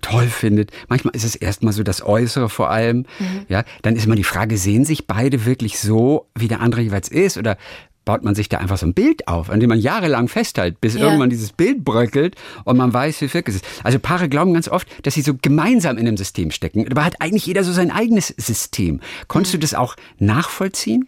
toll 0.00 0.26
findet. 0.26 0.70
Manchmal 0.88 1.14
ist 1.14 1.24
es 1.24 1.34
erstmal 1.34 1.72
so 1.72 1.82
das 1.82 2.04
Äußere 2.04 2.48
vor 2.48 2.70
allem. 2.70 3.06
Mhm. 3.18 3.46
Ja, 3.48 3.64
dann 3.82 3.96
ist 3.96 4.06
immer 4.06 4.16
die 4.16 4.24
Frage, 4.24 4.56
sehen 4.58 4.84
sich 4.84 5.06
beide 5.06 5.44
wirklich 5.46 5.78
so, 5.78 6.26
wie 6.34 6.48
der 6.48 6.60
andere 6.60 6.82
jeweils 6.82 7.08
ist? 7.08 7.38
Oder 7.38 7.56
baut 8.08 8.24
man 8.24 8.34
sich 8.34 8.48
da 8.48 8.56
einfach 8.56 8.78
so 8.78 8.86
ein 8.86 8.94
Bild 8.94 9.28
auf, 9.28 9.50
an 9.50 9.60
dem 9.60 9.68
man 9.68 9.78
jahrelang 9.78 10.28
festhält, 10.28 10.80
bis 10.80 10.94
ja. 10.94 11.00
irgendwann 11.00 11.28
dieses 11.28 11.52
Bild 11.52 11.84
bröckelt 11.84 12.36
und 12.64 12.78
man 12.78 12.90
weiß, 12.90 13.20
wie 13.20 13.34
wirklich 13.34 13.56
es 13.56 13.62
ist. 13.62 13.84
Also 13.84 13.98
Paare 13.98 14.30
glauben 14.30 14.54
ganz 14.54 14.66
oft, 14.66 14.88
dass 15.04 15.12
sie 15.12 15.20
so 15.20 15.34
gemeinsam 15.34 15.98
in 15.98 16.08
einem 16.08 16.16
System 16.16 16.50
stecken. 16.50 16.90
Aber 16.90 17.04
hat 17.04 17.20
eigentlich 17.20 17.44
jeder 17.44 17.64
so 17.64 17.72
sein 17.72 17.90
eigenes 17.90 18.28
System. 18.28 19.00
Konntest 19.26 19.52
mhm. 19.52 19.58
du 19.58 19.60
das 19.60 19.74
auch 19.74 19.94
nachvollziehen? 20.18 21.06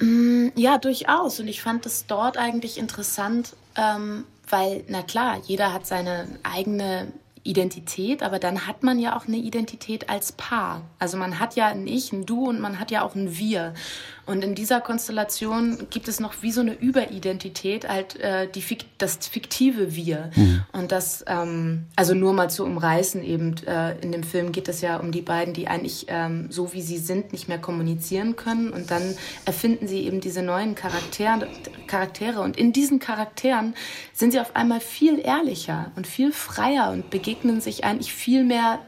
Mm, 0.00 0.48
ja, 0.56 0.78
durchaus. 0.78 1.38
Und 1.38 1.46
ich 1.46 1.62
fand 1.62 1.86
es 1.86 2.06
dort 2.06 2.38
eigentlich 2.38 2.76
interessant, 2.76 3.54
ähm, 3.76 4.24
weil, 4.52 4.84
na 4.88 5.02
klar, 5.02 5.38
jeder 5.46 5.72
hat 5.72 5.86
seine 5.86 6.26
eigene 6.42 7.10
Identität, 7.44 8.22
aber 8.22 8.38
dann 8.38 8.66
hat 8.66 8.82
man 8.82 8.98
ja 8.98 9.16
auch 9.16 9.26
eine 9.26 9.38
Identität 9.38 10.08
als 10.08 10.32
Paar. 10.32 10.82
Also 10.98 11.16
man 11.16 11.40
hat 11.40 11.56
ja 11.56 11.68
ein 11.68 11.86
Ich, 11.86 12.12
ein 12.12 12.24
Du 12.24 12.48
und 12.48 12.60
man 12.60 12.78
hat 12.78 12.90
ja 12.90 13.02
auch 13.02 13.14
ein 13.14 13.36
Wir. 13.36 13.74
Und 14.24 14.44
in 14.44 14.54
dieser 14.54 14.80
Konstellation 14.80 15.88
gibt 15.90 16.06
es 16.06 16.20
noch 16.20 16.42
wie 16.42 16.52
so 16.52 16.60
eine 16.60 16.74
Überidentität, 16.74 17.88
halt 17.88 18.18
äh, 18.20 18.48
die, 18.48 18.62
das 18.98 19.16
fiktive 19.26 19.96
Wir. 19.96 20.30
Mhm. 20.36 20.62
Und 20.72 20.92
das, 20.92 21.24
ähm, 21.26 21.86
also 21.96 22.14
nur 22.14 22.32
mal 22.32 22.48
zu 22.48 22.64
umreißen, 22.64 23.24
eben 23.24 23.56
äh, 23.66 23.98
in 24.00 24.12
dem 24.12 24.22
Film 24.22 24.52
geht 24.52 24.68
es 24.68 24.80
ja 24.80 24.98
um 24.98 25.10
die 25.10 25.22
beiden, 25.22 25.54
die 25.54 25.66
eigentlich 25.66 26.06
ähm, 26.08 26.46
so 26.50 26.72
wie 26.72 26.82
sie 26.82 26.98
sind 26.98 27.32
nicht 27.32 27.48
mehr 27.48 27.58
kommunizieren 27.58 28.36
können. 28.36 28.70
Und 28.70 28.90
dann 28.90 29.16
erfinden 29.44 29.88
sie 29.88 30.06
eben 30.06 30.20
diese 30.20 30.42
neuen 30.42 30.76
Charaktere, 30.76 31.48
Charaktere. 31.88 32.40
Und 32.40 32.56
in 32.56 32.72
diesen 32.72 33.00
Charakteren 33.00 33.74
sind 34.12 34.32
sie 34.32 34.40
auf 34.40 34.54
einmal 34.54 34.80
viel 34.80 35.18
ehrlicher 35.18 35.90
und 35.96 36.06
viel 36.06 36.32
freier 36.32 36.90
und 36.92 37.10
begegnen 37.10 37.60
sich 37.60 37.84
eigentlich 37.84 38.12
viel 38.12 38.44
mehr 38.44 38.78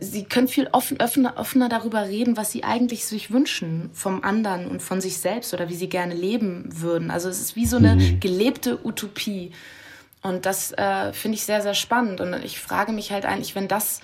sie 0.00 0.24
können 0.24 0.48
viel 0.48 0.68
offen, 0.72 1.00
offener, 1.00 1.34
offener 1.36 1.68
darüber 1.68 2.06
reden, 2.06 2.36
was 2.36 2.52
sie 2.52 2.64
eigentlich 2.64 3.04
sich 3.04 3.30
wünschen 3.30 3.90
vom 3.92 4.22
anderen 4.22 4.66
und 4.66 4.80
von 4.80 5.00
sich 5.00 5.18
selbst 5.18 5.52
oder 5.54 5.68
wie 5.68 5.74
sie 5.74 5.88
gerne 5.88 6.14
leben 6.14 6.68
würden. 6.72 7.10
Also 7.10 7.28
es 7.28 7.40
ist 7.40 7.56
wie 7.56 7.66
so 7.66 7.76
eine 7.76 7.96
mhm. 7.96 8.20
gelebte 8.20 8.84
Utopie. 8.84 9.52
Und 10.22 10.46
das 10.46 10.72
äh, 10.72 11.12
finde 11.12 11.36
ich 11.36 11.44
sehr, 11.44 11.62
sehr 11.62 11.74
spannend. 11.74 12.20
Und 12.20 12.34
ich 12.44 12.60
frage 12.60 12.92
mich 12.92 13.10
halt 13.10 13.24
eigentlich, 13.24 13.54
wenn 13.54 13.68
das 13.68 14.00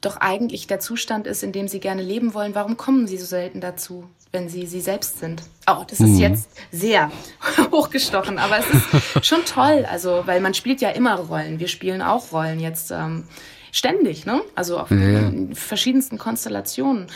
doch 0.00 0.16
eigentlich 0.16 0.66
der 0.66 0.80
Zustand 0.80 1.26
ist, 1.26 1.42
in 1.42 1.52
dem 1.52 1.68
sie 1.68 1.80
gerne 1.80 2.02
leben 2.02 2.34
wollen, 2.34 2.54
warum 2.54 2.76
kommen 2.76 3.06
sie 3.06 3.18
so 3.18 3.26
selten 3.26 3.60
dazu, 3.60 4.08
wenn 4.32 4.48
sie 4.48 4.66
sie 4.66 4.80
selbst 4.80 5.20
sind? 5.20 5.42
Oh, 5.68 5.84
das 5.86 6.00
ist 6.00 6.10
mhm. 6.10 6.18
jetzt 6.18 6.50
sehr 6.72 7.12
hochgestochen, 7.70 8.38
aber 8.38 8.58
es 8.58 8.66
ist 8.68 9.26
schon 9.26 9.44
toll. 9.44 9.86
Also, 9.88 10.22
weil 10.26 10.40
man 10.40 10.54
spielt 10.54 10.80
ja 10.80 10.90
immer 10.90 11.14
Rollen. 11.14 11.60
Wir 11.60 11.68
spielen 11.68 12.02
auch 12.02 12.32
Rollen 12.32 12.58
jetzt. 12.58 12.90
Ähm, 12.90 13.28
ständig, 13.72 14.26
ne? 14.26 14.42
Also 14.54 14.78
auf 14.78 14.90
ja. 14.90 15.32
verschiedensten 15.54 16.18
Konstellationen. 16.18 17.08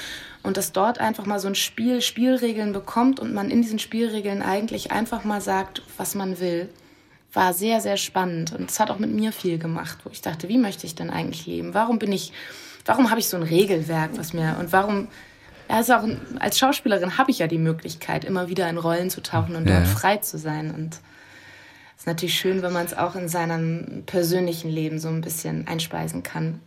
Und 0.42 0.56
dass 0.56 0.72
dort 0.72 0.98
einfach 0.98 1.26
mal 1.26 1.38
so 1.38 1.48
ein 1.48 1.54
Spiel 1.54 2.00
Spielregeln 2.00 2.72
bekommt 2.72 3.20
und 3.20 3.34
man 3.34 3.50
in 3.50 3.62
diesen 3.62 3.78
Spielregeln 3.78 4.42
eigentlich 4.42 4.90
einfach 4.90 5.24
mal 5.24 5.40
sagt, 5.40 5.82
was 5.96 6.14
man 6.14 6.40
will, 6.40 6.68
war 7.32 7.52
sehr, 7.52 7.80
sehr 7.80 7.96
spannend. 7.96 8.52
Und 8.52 8.70
es 8.70 8.80
hat 8.80 8.90
auch 8.90 8.98
mit 8.98 9.12
mir 9.12 9.32
viel 9.32 9.58
gemacht, 9.58 9.98
wo 10.04 10.10
ich 10.10 10.22
dachte, 10.22 10.48
wie 10.48 10.58
möchte 10.58 10.86
ich 10.86 10.94
denn 10.94 11.10
eigentlich 11.10 11.46
leben? 11.46 11.74
Warum 11.74 11.98
bin 11.98 12.12
ich, 12.12 12.32
warum 12.86 13.10
habe 13.10 13.20
ich 13.20 13.28
so 13.28 13.36
ein 13.36 13.42
Regelwerk, 13.42 14.16
was 14.16 14.32
mir, 14.32 14.56
und 14.58 14.72
warum, 14.72 15.08
also 15.68 15.94
auch 15.94 16.08
als 16.38 16.58
Schauspielerin 16.58 17.18
habe 17.18 17.30
ich 17.30 17.40
ja 17.40 17.48
die 17.48 17.58
Möglichkeit, 17.58 18.24
immer 18.24 18.48
wieder 18.48 18.70
in 18.70 18.78
Rollen 18.78 19.10
zu 19.10 19.20
tauchen 19.20 19.56
und 19.56 19.68
ja. 19.68 19.80
dort 19.80 19.88
frei 19.88 20.16
zu 20.18 20.38
sein. 20.38 20.72
Und 20.72 21.00
ist 22.06 22.12
natürlich 22.12 22.38
schön, 22.38 22.62
wenn 22.62 22.72
man 22.72 22.86
es 22.86 22.96
auch 22.96 23.16
in 23.16 23.28
seinem 23.28 24.04
persönlichen 24.06 24.70
Leben 24.70 25.00
so 25.00 25.08
ein 25.08 25.22
bisschen 25.22 25.66
einspeisen 25.66 26.22
kann. 26.22 26.60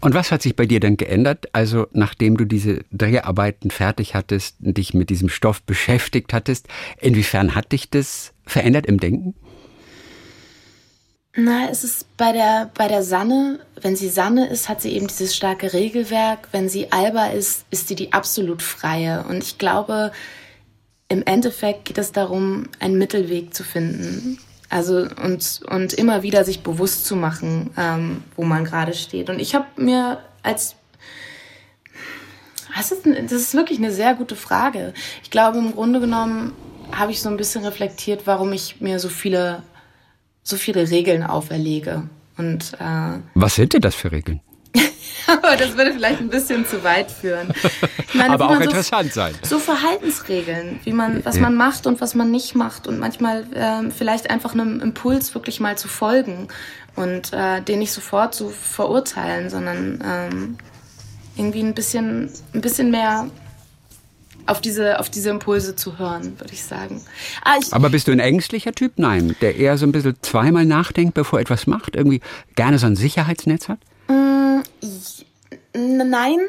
Und 0.00 0.14
was 0.14 0.32
hat 0.32 0.40
sich 0.40 0.56
bei 0.56 0.64
dir 0.64 0.80
denn 0.80 0.96
geändert? 0.96 1.48
Also, 1.52 1.88
nachdem 1.92 2.38
du 2.38 2.46
diese 2.46 2.80
Dreharbeiten 2.90 3.70
fertig 3.70 4.14
hattest, 4.14 4.56
und 4.64 4.78
dich 4.78 4.94
mit 4.94 5.10
diesem 5.10 5.28
Stoff 5.28 5.62
beschäftigt 5.62 6.32
hattest, 6.32 6.68
inwiefern 6.98 7.54
hat 7.54 7.72
dich 7.72 7.90
das 7.90 8.32
verändert 8.46 8.86
im 8.86 8.98
Denken? 8.98 9.34
Na, 11.34 11.68
es 11.70 11.84
ist 11.84 12.16
bei 12.16 12.32
der, 12.32 12.70
bei 12.72 12.88
der 12.88 13.02
Sanne, 13.02 13.60
wenn 13.82 13.94
sie 13.94 14.08
Sanne 14.08 14.48
ist, 14.48 14.70
hat 14.70 14.80
sie 14.80 14.92
eben 14.92 15.06
dieses 15.06 15.36
starke 15.36 15.74
Regelwerk. 15.74 16.48
Wenn 16.52 16.70
sie 16.70 16.92
Alba 16.92 17.26
ist, 17.26 17.66
ist 17.70 17.88
sie 17.88 17.94
die 17.94 18.14
absolut 18.14 18.62
freie. 18.62 19.22
Und 19.28 19.44
ich 19.44 19.58
glaube, 19.58 20.12
im 21.08 21.22
Endeffekt 21.24 21.84
geht 21.84 21.98
es 21.98 22.12
darum, 22.12 22.68
einen 22.80 22.98
Mittelweg 22.98 23.54
zu 23.54 23.64
finden. 23.64 24.38
Also 24.68 25.06
und, 25.22 25.60
und 25.70 25.92
immer 25.92 26.22
wieder 26.22 26.44
sich 26.44 26.62
bewusst 26.62 27.06
zu 27.06 27.14
machen, 27.14 27.70
ähm, 27.76 28.24
wo 28.34 28.42
man 28.42 28.64
gerade 28.64 28.94
steht. 28.94 29.30
Und 29.30 29.38
ich 29.38 29.54
habe 29.54 29.66
mir 29.76 30.18
als 30.42 30.76
das 32.76 32.92
ist, 32.92 33.06
das 33.06 33.32
ist 33.32 33.54
wirklich 33.54 33.78
eine 33.78 33.90
sehr 33.90 34.14
gute 34.14 34.36
Frage. 34.36 34.92
Ich 35.22 35.30
glaube, 35.30 35.58
im 35.58 35.72
Grunde 35.72 35.98
genommen 35.98 36.52
habe 36.92 37.10
ich 37.10 37.22
so 37.22 37.30
ein 37.30 37.38
bisschen 37.38 37.64
reflektiert, 37.64 38.26
warum 38.26 38.52
ich 38.52 38.80
mir 38.80 38.98
so 38.98 39.08
viele 39.08 39.62
so 40.46 40.56
viele 40.56 40.88
Regeln 40.90 41.24
auferlege. 41.24 42.08
Und, 42.38 42.74
äh, 42.78 43.18
Was 43.34 43.56
sind 43.56 43.72
denn 43.72 43.80
das 43.80 43.96
für 43.96 44.12
Regeln? 44.12 44.40
Aber 45.42 45.56
das 45.56 45.76
würde 45.76 45.92
vielleicht 45.92 46.20
ein 46.20 46.28
bisschen 46.28 46.66
zu 46.66 46.84
weit 46.84 47.10
führen. 47.10 47.52
Meine, 48.14 48.34
Aber 48.34 48.50
auch 48.50 48.60
interessant 48.60 49.12
so, 49.12 49.20
sein. 49.20 49.34
So 49.42 49.58
Verhaltensregeln, 49.58 50.80
wie 50.84 50.92
man, 50.92 51.24
was 51.24 51.38
man 51.38 51.54
macht 51.54 51.86
und 51.86 52.00
was 52.00 52.14
man 52.14 52.30
nicht 52.30 52.54
macht 52.54 52.86
und 52.86 52.98
manchmal 52.98 53.44
äh, 53.52 53.90
vielleicht 53.90 54.30
einfach 54.30 54.54
einem 54.54 54.80
Impuls 54.80 55.34
wirklich 55.34 55.60
mal 55.60 55.76
zu 55.76 55.88
folgen 55.88 56.48
und 56.94 57.32
äh, 57.32 57.60
den 57.60 57.80
nicht 57.80 57.92
sofort 57.92 58.34
zu 58.34 58.48
verurteilen, 58.50 59.50
sondern 59.50 60.02
ähm, 60.04 60.58
irgendwie 61.36 61.60
ein 61.60 61.74
bisschen, 61.74 62.30
ein 62.54 62.60
bisschen 62.60 62.90
mehr 62.90 63.26
auf 64.46 64.60
diese, 64.60 65.00
auf 65.00 65.10
diese 65.10 65.30
Impulse 65.30 65.76
zu 65.76 65.98
hören, 65.98 66.38
würde 66.38 66.52
ich 66.52 66.62
sagen. 66.62 67.02
Ah, 67.44 67.56
ich, 67.60 67.72
Aber 67.72 67.90
bist 67.90 68.08
du 68.08 68.12
ein 68.12 68.20
ängstlicher 68.20 68.72
Typ? 68.72 68.92
Nein, 68.96 69.34
der 69.40 69.56
eher 69.56 69.76
so 69.76 69.86
ein 69.86 69.92
bisschen 69.92 70.16
zweimal 70.22 70.64
nachdenkt, 70.64 71.14
bevor 71.14 71.38
er 71.38 71.42
etwas 71.42 71.66
macht, 71.66 71.96
irgendwie 71.96 72.20
gerne 72.54 72.78
so 72.78 72.86
ein 72.86 72.96
Sicherheitsnetz 72.96 73.68
hat? 73.68 73.78
Nein, 75.76 76.40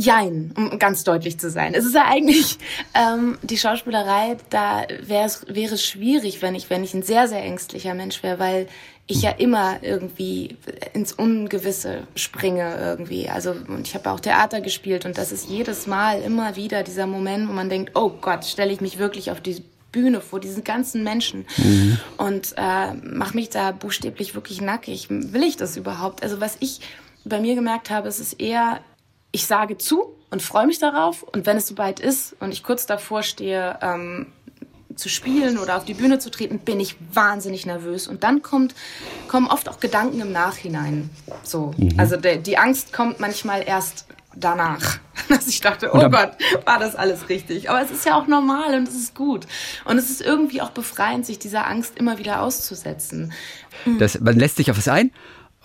Jein, 0.00 0.52
um 0.56 0.78
ganz 0.78 1.02
deutlich 1.02 1.40
zu 1.40 1.50
sein. 1.50 1.74
Es 1.74 1.84
ist 1.84 1.96
ja 1.96 2.04
eigentlich 2.06 2.56
ähm, 2.94 3.36
die 3.42 3.58
Schauspielerei, 3.58 4.36
da 4.48 4.84
wäre 5.02 5.24
es 5.24 5.84
schwierig, 5.84 6.40
wenn 6.40 6.54
ich, 6.54 6.70
wenn 6.70 6.84
ich 6.84 6.94
ein 6.94 7.02
sehr, 7.02 7.26
sehr 7.26 7.42
ängstlicher 7.42 7.94
Mensch 7.94 8.22
wäre, 8.22 8.38
weil 8.38 8.68
ich 9.08 9.22
ja 9.22 9.30
immer 9.30 9.82
irgendwie 9.82 10.56
ins 10.92 11.12
Ungewisse 11.12 12.06
springe 12.14 12.76
irgendwie. 12.80 13.28
Also 13.28 13.50
und 13.50 13.88
ich 13.88 13.94
habe 13.96 14.08
auch 14.12 14.20
Theater 14.20 14.60
gespielt 14.60 15.04
und 15.04 15.18
das 15.18 15.32
ist 15.32 15.48
jedes 15.48 15.88
Mal 15.88 16.22
immer 16.22 16.54
wieder 16.54 16.84
dieser 16.84 17.08
Moment, 17.08 17.48
wo 17.48 17.52
man 17.52 17.68
denkt, 17.68 17.92
oh 17.94 18.10
Gott, 18.20 18.44
stelle 18.44 18.72
ich 18.72 18.80
mich 18.80 18.98
wirklich 18.98 19.32
auf 19.32 19.40
die 19.40 19.64
Bühne 19.90 20.20
vor 20.20 20.38
diesen 20.38 20.62
ganzen 20.62 21.02
Menschen 21.02 21.44
mhm. 21.56 21.98
und 22.18 22.54
äh, 22.56 22.92
mache 22.92 23.34
mich 23.34 23.48
da 23.48 23.72
buchstäblich 23.72 24.36
wirklich 24.36 24.60
nackig. 24.60 25.08
Will 25.08 25.42
ich 25.42 25.56
das 25.56 25.76
überhaupt? 25.76 26.22
Also 26.22 26.40
was 26.40 26.56
ich 26.60 26.80
bei 27.28 27.40
mir 27.40 27.54
gemerkt 27.54 27.90
habe, 27.90 28.08
es 28.08 28.20
ist 28.20 28.40
eher, 28.40 28.80
ich 29.32 29.46
sage 29.46 29.78
zu 29.78 30.14
und 30.30 30.42
freue 30.42 30.66
mich 30.66 30.78
darauf 30.78 31.22
und 31.22 31.46
wenn 31.46 31.56
es 31.56 31.66
soweit 31.66 32.00
ist 32.00 32.36
und 32.40 32.52
ich 32.52 32.62
kurz 32.62 32.86
davor 32.86 33.22
stehe, 33.22 33.78
ähm, 33.82 34.26
zu 34.98 35.08
spielen 35.08 35.58
oder 35.58 35.76
auf 35.76 35.84
die 35.84 35.94
Bühne 35.94 36.18
zu 36.18 36.30
treten, 36.30 36.58
bin 36.58 36.80
ich 36.80 36.96
wahnsinnig 37.12 37.66
nervös. 37.66 38.08
Und 38.08 38.24
dann 38.24 38.42
kommt, 38.42 38.74
kommen 39.28 39.46
oft 39.46 39.68
auch 39.68 39.80
Gedanken 39.80 40.20
im 40.20 40.32
Nachhinein. 40.32 41.10
So. 41.44 41.72
Mhm. 41.76 41.94
Also 41.96 42.16
der, 42.16 42.36
die 42.36 42.58
Angst 42.58 42.92
kommt 42.92 43.20
manchmal 43.20 43.62
erst 43.66 44.06
danach. 44.34 44.98
Dass 45.28 45.46
ich 45.46 45.60
dachte, 45.60 45.90
oh 45.92 45.98
Gott, 45.98 46.32
war 46.64 46.78
das 46.78 46.96
alles 46.96 47.28
richtig. 47.28 47.70
Aber 47.70 47.82
es 47.82 47.90
ist 47.90 48.04
ja 48.06 48.16
auch 48.16 48.26
normal 48.26 48.74
und 48.74 48.88
es 48.88 48.94
ist 48.94 49.14
gut. 49.14 49.46
Und 49.84 49.98
es 49.98 50.10
ist 50.10 50.22
irgendwie 50.22 50.62
auch 50.62 50.70
befreiend, 50.70 51.26
sich 51.26 51.38
dieser 51.38 51.66
Angst 51.66 51.96
immer 51.96 52.18
wieder 52.18 52.42
auszusetzen. 52.42 53.32
Das, 53.98 54.20
man 54.20 54.36
lässt 54.36 54.56
sich 54.56 54.70
auf 54.70 54.78
es 54.78 54.88
ein 54.88 55.12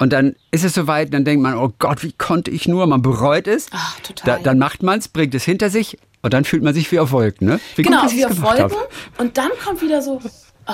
und 0.04 0.12
dann 0.12 0.36
ist 0.52 0.66
es 0.66 0.74
soweit, 0.74 1.14
dann 1.14 1.24
denkt 1.24 1.42
man, 1.42 1.56
oh 1.56 1.72
Gott, 1.80 2.04
wie 2.04 2.12
konnte 2.12 2.52
ich 2.52 2.68
nur? 2.68 2.86
Man 2.88 3.02
bereut 3.02 3.48
es. 3.48 3.68
Ach, 3.72 3.98
total. 4.02 4.36
Da, 4.36 4.44
dann 4.44 4.60
macht 4.60 4.84
man 4.84 5.00
es, 5.00 5.08
bringt 5.08 5.34
es 5.34 5.46
hinter 5.46 5.70
sich 5.70 5.98
und 6.22 6.34
dann 6.34 6.44
fühlt 6.44 6.62
man 6.62 6.74
sich 6.74 6.92
wie 6.92 7.00
auf 7.00 7.14
Wolken, 7.14 7.48
ne? 7.48 7.62
Wie 7.78 7.84
genau, 7.84 8.02
gut, 8.02 8.12
wie 8.12 8.26
auf 8.26 8.42
Wolken. 8.42 8.64
Hab. 8.64 8.92
Und 9.18 9.38
dann 9.38 9.50
kommt 9.64 9.82
wieder 9.82 10.02
so, 10.02 10.20
oh, 10.68 10.74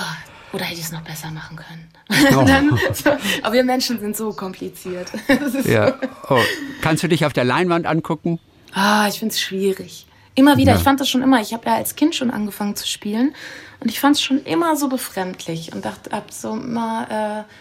oder 0.52 0.64
hätte 0.64 0.80
ich 0.80 0.86
es 0.86 0.90
noch 0.90 1.02
besser 1.02 1.30
machen 1.30 1.56
können? 1.56 1.88
Oh. 2.36 2.42
dann, 2.44 2.76
so, 2.92 3.10
aber 3.44 3.54
wir 3.54 3.62
Menschen 3.62 4.00
sind 4.00 4.16
so 4.16 4.32
kompliziert. 4.32 5.12
ja. 5.64 5.94
Oh. 6.28 6.40
Kannst 6.82 7.04
du 7.04 7.08
dich 7.08 7.24
auf 7.24 7.32
der 7.32 7.44
Leinwand 7.44 7.86
angucken? 7.86 8.40
Ah, 8.72 9.06
ich 9.06 9.20
finde 9.20 9.32
es 9.32 9.40
schwierig. 9.40 10.08
Immer 10.34 10.56
wieder. 10.56 10.72
Ja. 10.72 10.78
Ich 10.78 10.82
fand 10.82 10.98
das 10.98 11.08
schon 11.08 11.22
immer. 11.22 11.40
Ich 11.40 11.52
habe 11.52 11.66
ja 11.66 11.76
als 11.76 11.94
Kind 11.94 12.16
schon 12.16 12.32
angefangen 12.32 12.74
zu 12.74 12.88
spielen 12.88 13.32
und 13.78 13.90
ich 13.90 14.00
fand 14.00 14.16
es 14.16 14.22
schon 14.22 14.42
immer 14.42 14.74
so 14.74 14.88
befremdlich 14.88 15.72
und 15.72 15.84
dachte, 15.84 16.10
hab 16.10 16.32
so 16.32 16.54
immer, 16.54 17.46
äh, 17.46 17.52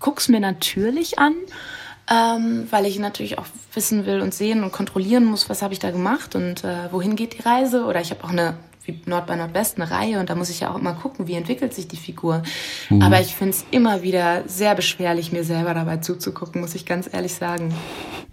guck's 0.00 0.28
mir 0.28 0.40
natürlich 0.40 1.18
an 1.18 1.34
ähm, 2.10 2.66
weil 2.70 2.86
ich 2.86 2.98
natürlich 2.98 3.38
auch 3.38 3.46
wissen 3.72 4.04
will 4.04 4.20
und 4.20 4.34
sehen 4.34 4.64
und 4.64 4.72
kontrollieren 4.72 5.24
muss, 5.24 5.48
was 5.48 5.62
habe 5.62 5.72
ich 5.72 5.78
da 5.78 5.92
gemacht 5.92 6.34
und 6.34 6.64
äh, 6.64 6.92
wohin 6.92 7.14
geht 7.14 7.38
die 7.38 7.42
Reise. 7.42 7.84
Oder 7.84 8.00
ich 8.00 8.10
habe 8.10 8.24
auch 8.24 8.30
eine 8.30 8.54
wie 8.90 9.10
Nord 9.10 9.26
bei 9.26 9.36
Nordwest 9.36 9.76
eine 9.76 9.90
Reihe 9.90 10.20
und 10.20 10.30
da 10.30 10.34
muss 10.34 10.50
ich 10.50 10.60
ja 10.60 10.70
auch 10.70 10.78
immer 10.78 10.94
gucken, 10.94 11.26
wie 11.26 11.34
entwickelt 11.34 11.74
sich 11.74 11.88
die 11.88 11.96
Figur. 11.96 12.42
Mhm. 12.88 13.02
Aber 13.02 13.20
ich 13.20 13.34
finde 13.34 13.50
es 13.50 13.64
immer 13.70 14.02
wieder 14.02 14.42
sehr 14.46 14.74
beschwerlich, 14.74 15.32
mir 15.32 15.44
selber 15.44 15.74
dabei 15.74 15.98
zuzugucken, 15.98 16.60
muss 16.60 16.74
ich 16.74 16.86
ganz 16.86 17.08
ehrlich 17.12 17.34
sagen. 17.34 17.72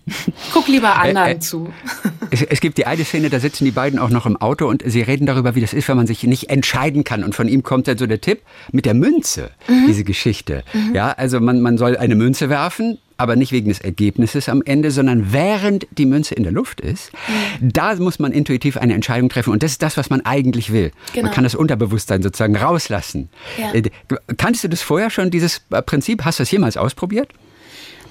Guck 0.53 0.67
lieber 0.67 0.95
anderen 0.95 1.27
äh, 1.27 1.31
äh, 1.33 1.39
zu. 1.39 1.73
Es, 2.29 2.41
es, 2.41 2.59
gibt 2.59 2.77
die 2.77 2.85
eine 2.85 3.05
Szene, 3.05 3.29
da 3.29 3.39
sitzen 3.39 3.63
die 3.63 3.71
beiden 3.71 3.99
auch 3.99 4.09
noch 4.09 4.25
im 4.25 4.35
Auto 4.35 4.67
und 4.67 4.83
sie 4.85 5.01
reden 5.01 5.25
darüber, 5.25 5.55
wie 5.55 5.61
das 5.61 5.71
ist, 5.71 5.87
wenn 5.87 5.95
man 5.95 6.07
sich 6.07 6.23
nicht 6.23 6.49
entscheiden 6.49 7.05
kann. 7.05 7.23
Und 7.23 7.35
von 7.35 7.47
ihm 7.47 7.63
kommt 7.63 7.87
dann 7.87 7.97
so 7.97 8.05
der 8.05 8.19
Tipp 8.19 8.41
mit 8.73 8.85
der 8.85 8.93
Münze, 8.93 9.51
mhm. 9.69 9.85
diese 9.87 10.03
Geschichte. 10.03 10.65
Mhm. 10.73 10.93
Ja, 10.93 11.11
also 11.11 11.39
man, 11.39 11.61
man 11.61 11.77
soll 11.77 11.95
eine 11.95 12.15
Münze 12.15 12.49
werfen, 12.49 12.97
aber 13.17 13.35
nicht 13.35 13.51
wegen 13.51 13.69
des 13.69 13.79
Ergebnisses 13.79 14.47
am 14.49 14.61
Ende, 14.63 14.91
sondern 14.91 15.33
während 15.33 15.87
die 15.91 16.05
Münze 16.05 16.35
in 16.35 16.43
der 16.43 16.51
Luft 16.51 16.81
ist. 16.81 17.11
Mhm. 17.59 17.73
Da 17.73 17.95
muss 17.95 18.19
man 18.19 18.31
intuitiv 18.31 18.77
eine 18.77 18.93
Entscheidung 18.93 19.29
treffen 19.29 19.51
und 19.51 19.63
das 19.63 19.71
ist 19.71 19.81
das, 19.81 19.97
was 19.97 20.09
man 20.09 20.25
eigentlich 20.25 20.71
will. 20.71 20.91
Genau. 21.13 21.25
Man 21.25 21.33
kann 21.33 21.43
das 21.43 21.55
Unterbewusstsein 21.55 22.21
sozusagen 22.21 22.55
rauslassen. 22.55 23.29
Ja. 23.57 23.73
Äh, 23.73 23.89
kannst 24.37 24.63
du 24.63 24.67
das 24.67 24.81
vorher 24.81 25.09
schon, 25.09 25.31
dieses 25.31 25.61
äh, 25.71 25.81
Prinzip? 25.81 26.25
Hast 26.25 26.39
du 26.39 26.43
das 26.43 26.51
jemals 26.51 26.77
ausprobiert? 26.77 27.29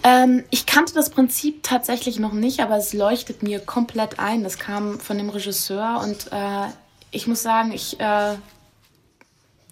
Ähm, 0.02 0.44
ich 0.50 0.66
kannte 0.66 0.94
das 0.94 1.10
Prinzip 1.10 1.62
tatsächlich 1.62 2.18
noch 2.18 2.32
nicht, 2.32 2.60
aber 2.60 2.76
es 2.76 2.92
leuchtet 2.92 3.42
mir 3.42 3.60
komplett 3.60 4.18
ein. 4.18 4.44
Das 4.44 4.58
kam 4.58 5.00
von 5.00 5.18
dem 5.18 5.30
Regisseur 5.30 6.00
und 6.02 6.32
äh, 6.32 6.66
ich 7.10 7.26
muss 7.26 7.42
sagen, 7.42 7.72
ich 7.72 7.98
äh, 7.98 8.34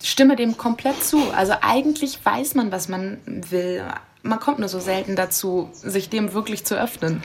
stimme 0.03 0.37
dem 0.37 0.57
komplett 0.57 1.03
zu. 1.03 1.31
Also 1.33 1.55
eigentlich 1.61 2.25
weiß 2.25 2.55
man, 2.55 2.73
was 2.73 2.88
man 2.88 3.19
will 3.26 3.85
man 4.25 4.40
kommt 4.40 4.59
nur 4.59 4.69
so 4.69 4.81
selten 4.81 5.14
dazu, 5.14 5.71
sich 5.73 6.09
dem 6.09 6.33
wirklich 6.33 6.64
zu 6.64 6.81
öffnen. 6.81 7.23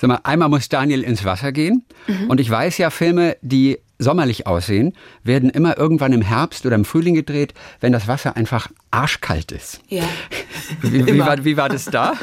Sag 0.00 0.08
mal, 0.08 0.20
einmal 0.24 0.48
muss 0.48 0.68
Daniel 0.68 1.02
ins 1.02 1.24
Wasser 1.24 1.52
gehen. 1.52 1.84
Mhm. 2.06 2.30
Und 2.30 2.40
ich 2.40 2.50
weiß 2.50 2.78
ja, 2.78 2.90
Filme, 2.90 3.36
die 3.42 3.78
sommerlich 3.98 4.46
aussehen, 4.46 4.94
werden 5.22 5.50
immer 5.50 5.76
irgendwann 5.76 6.14
im 6.14 6.22
Herbst 6.22 6.64
oder 6.64 6.74
im 6.74 6.86
Frühling 6.86 7.14
gedreht, 7.14 7.52
wenn 7.80 7.92
das 7.92 8.08
Wasser 8.08 8.34
einfach 8.34 8.68
arschkalt 8.90 9.52
ist. 9.52 9.80
Ja. 9.88 10.04
Wie, 10.82 11.04
wie, 11.04 11.18
war, 11.18 11.44
wie 11.44 11.56
war 11.56 11.68
das 11.68 11.86
da? 11.86 12.14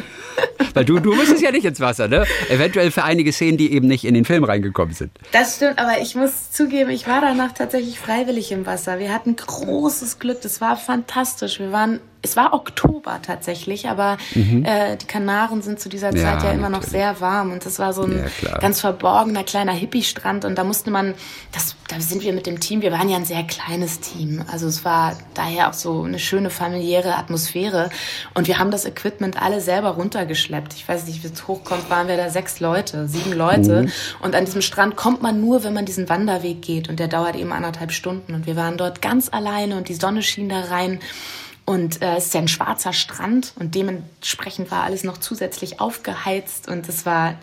Weil 0.74 0.86
du, 0.86 1.00
du 1.00 1.14
musstest 1.14 1.42
ja 1.42 1.52
nicht 1.52 1.66
ins 1.66 1.80
Wasser, 1.80 2.08
ne? 2.08 2.26
Eventuell 2.50 2.92
für 2.92 3.04
einige 3.04 3.34
Szenen, 3.34 3.58
die 3.58 3.72
eben 3.74 3.88
nicht 3.88 4.06
in 4.06 4.14
den 4.14 4.26
Film 4.26 4.44
reingekommen 4.44 4.94
sind. 4.94 5.12
Das 5.32 5.58
stimmt, 5.58 5.80
aber 5.80 6.00
ich 6.02 6.16
muss 6.16 6.52
zugeben, 6.52 6.90
ich 6.90 7.08
war 7.08 7.20
danach 7.20 7.52
tatsächlich 7.54 8.00
freiwillig 8.00 8.52
im 8.52 8.66
Wasser. 8.66 9.00
Wir 9.00 9.14
hatten 9.14 9.36
großes 9.36 10.20
Glück, 10.20 10.42
das 10.42 10.62
war 10.62 10.78
fantastisch. 10.78 11.60
Wir 11.60 11.72
waren 11.72 12.00
es 12.22 12.36
war 12.36 12.54
Oktober 12.54 13.20
tatsächlich, 13.22 13.88
aber 13.88 14.18
mhm. 14.36 14.66
äh, 14.66 14.98
die 14.98 15.06
Kanaren 15.06 15.62
sind 15.62 15.80
zu 15.80 15.88
dieser 15.88 16.12
Zeit 16.12 16.42
ja, 16.42 16.46
ja 16.46 16.52
immer 16.52 16.70
natürlich. 16.70 16.84
noch 16.84 16.84
sehr 16.84 17.22
warm 17.22 17.52
und 17.52 17.66
das 17.66 17.80
war 17.80 17.94
so 17.94 18.04
ein 18.04 18.26
ja, 18.42 18.58
ganz 18.58 18.82
verborgener 18.82 19.44
kleiner 19.44 19.72
Hippie-Strand 19.72 20.44
und 20.44 20.58
da 20.58 20.64
musste 20.64 20.92
man, 20.92 21.14
das, 21.54 21.76
da 21.88 22.00
sind 22.02 22.22
wir 22.22 22.34
mit 22.34 22.46
dem 22.46 22.60
Team, 22.60 22.82
wir 22.82 22.92
waren 22.92 23.10
ja 23.10 23.18
ein 23.18 23.26
sehr 23.26 23.44
kleines 23.44 24.00
Team, 24.00 24.44
also 24.52 24.68
es 24.68 24.84
war 24.84 25.18
daher 25.34 25.70
auch 25.70 25.74
so 25.74 26.04
eine 26.04 26.20
schöne 26.20 26.50
familiäre 26.50 27.16
Atmosphäre. 27.16 27.90
Und 28.34 28.48
wir 28.48 28.60
haben 28.60 28.72
das 28.72 28.86
Equipment 28.86 29.42
alle 29.42 29.62
selber 29.62 29.92
runtergeschleppt. 29.92 30.74
Ich 30.74 30.88
weiß 30.88 31.06
nicht, 31.08 31.24
wie 31.24 31.28
es 31.28 31.48
hochkommt, 31.48 31.90
waren 31.90 32.08
wir 32.08 32.18
da 32.18 32.30
sechs 32.30 32.60
Leute, 32.60 33.08
sieben 33.08 33.34
Leute. 33.34 33.84
Mhm. 33.84 33.92
und 34.22 34.36
an 34.36 34.46
diesem 34.46 34.62
Strand 34.62 34.96
kommt 34.96 35.22
man 35.22 35.40
nur, 35.42 35.64
wenn 35.64 35.74
man 35.74 35.86
diesen 35.86 36.10
Wanderweg 36.10 36.62
geht. 36.62 36.90
Und 36.90 37.00
der 37.00 37.08
dauert 37.08 37.36
eben 37.36 37.54
anderthalb 37.54 37.92
Stunden. 37.92 38.34
Und 38.34 38.46
wir 38.46 38.56
waren 38.56 38.78
dort 38.78 39.02
ganz 39.02 39.30
alleine 39.32 39.78
und 39.78 39.90
die 39.90 39.96
Sonne 39.96 40.22
schien 40.24 40.50
da 40.50 40.62
rein. 40.62 41.00
Und 41.66 42.02
äh, 42.02 42.16
es 42.16 42.28
ist 42.28 42.34
ja 42.34 42.42
ein 42.42 42.48
schwarzer 42.48 42.94
Strand 42.94 43.52
und 43.60 43.76
dementsprechend 43.76 44.72
war 44.72 44.84
alles 44.84 45.04
noch 45.04 45.18
zusätzlich 45.18 45.82
aufgeheizt. 45.82 46.70
Und 46.70 46.88
es 46.88 47.06
war 47.06 47.36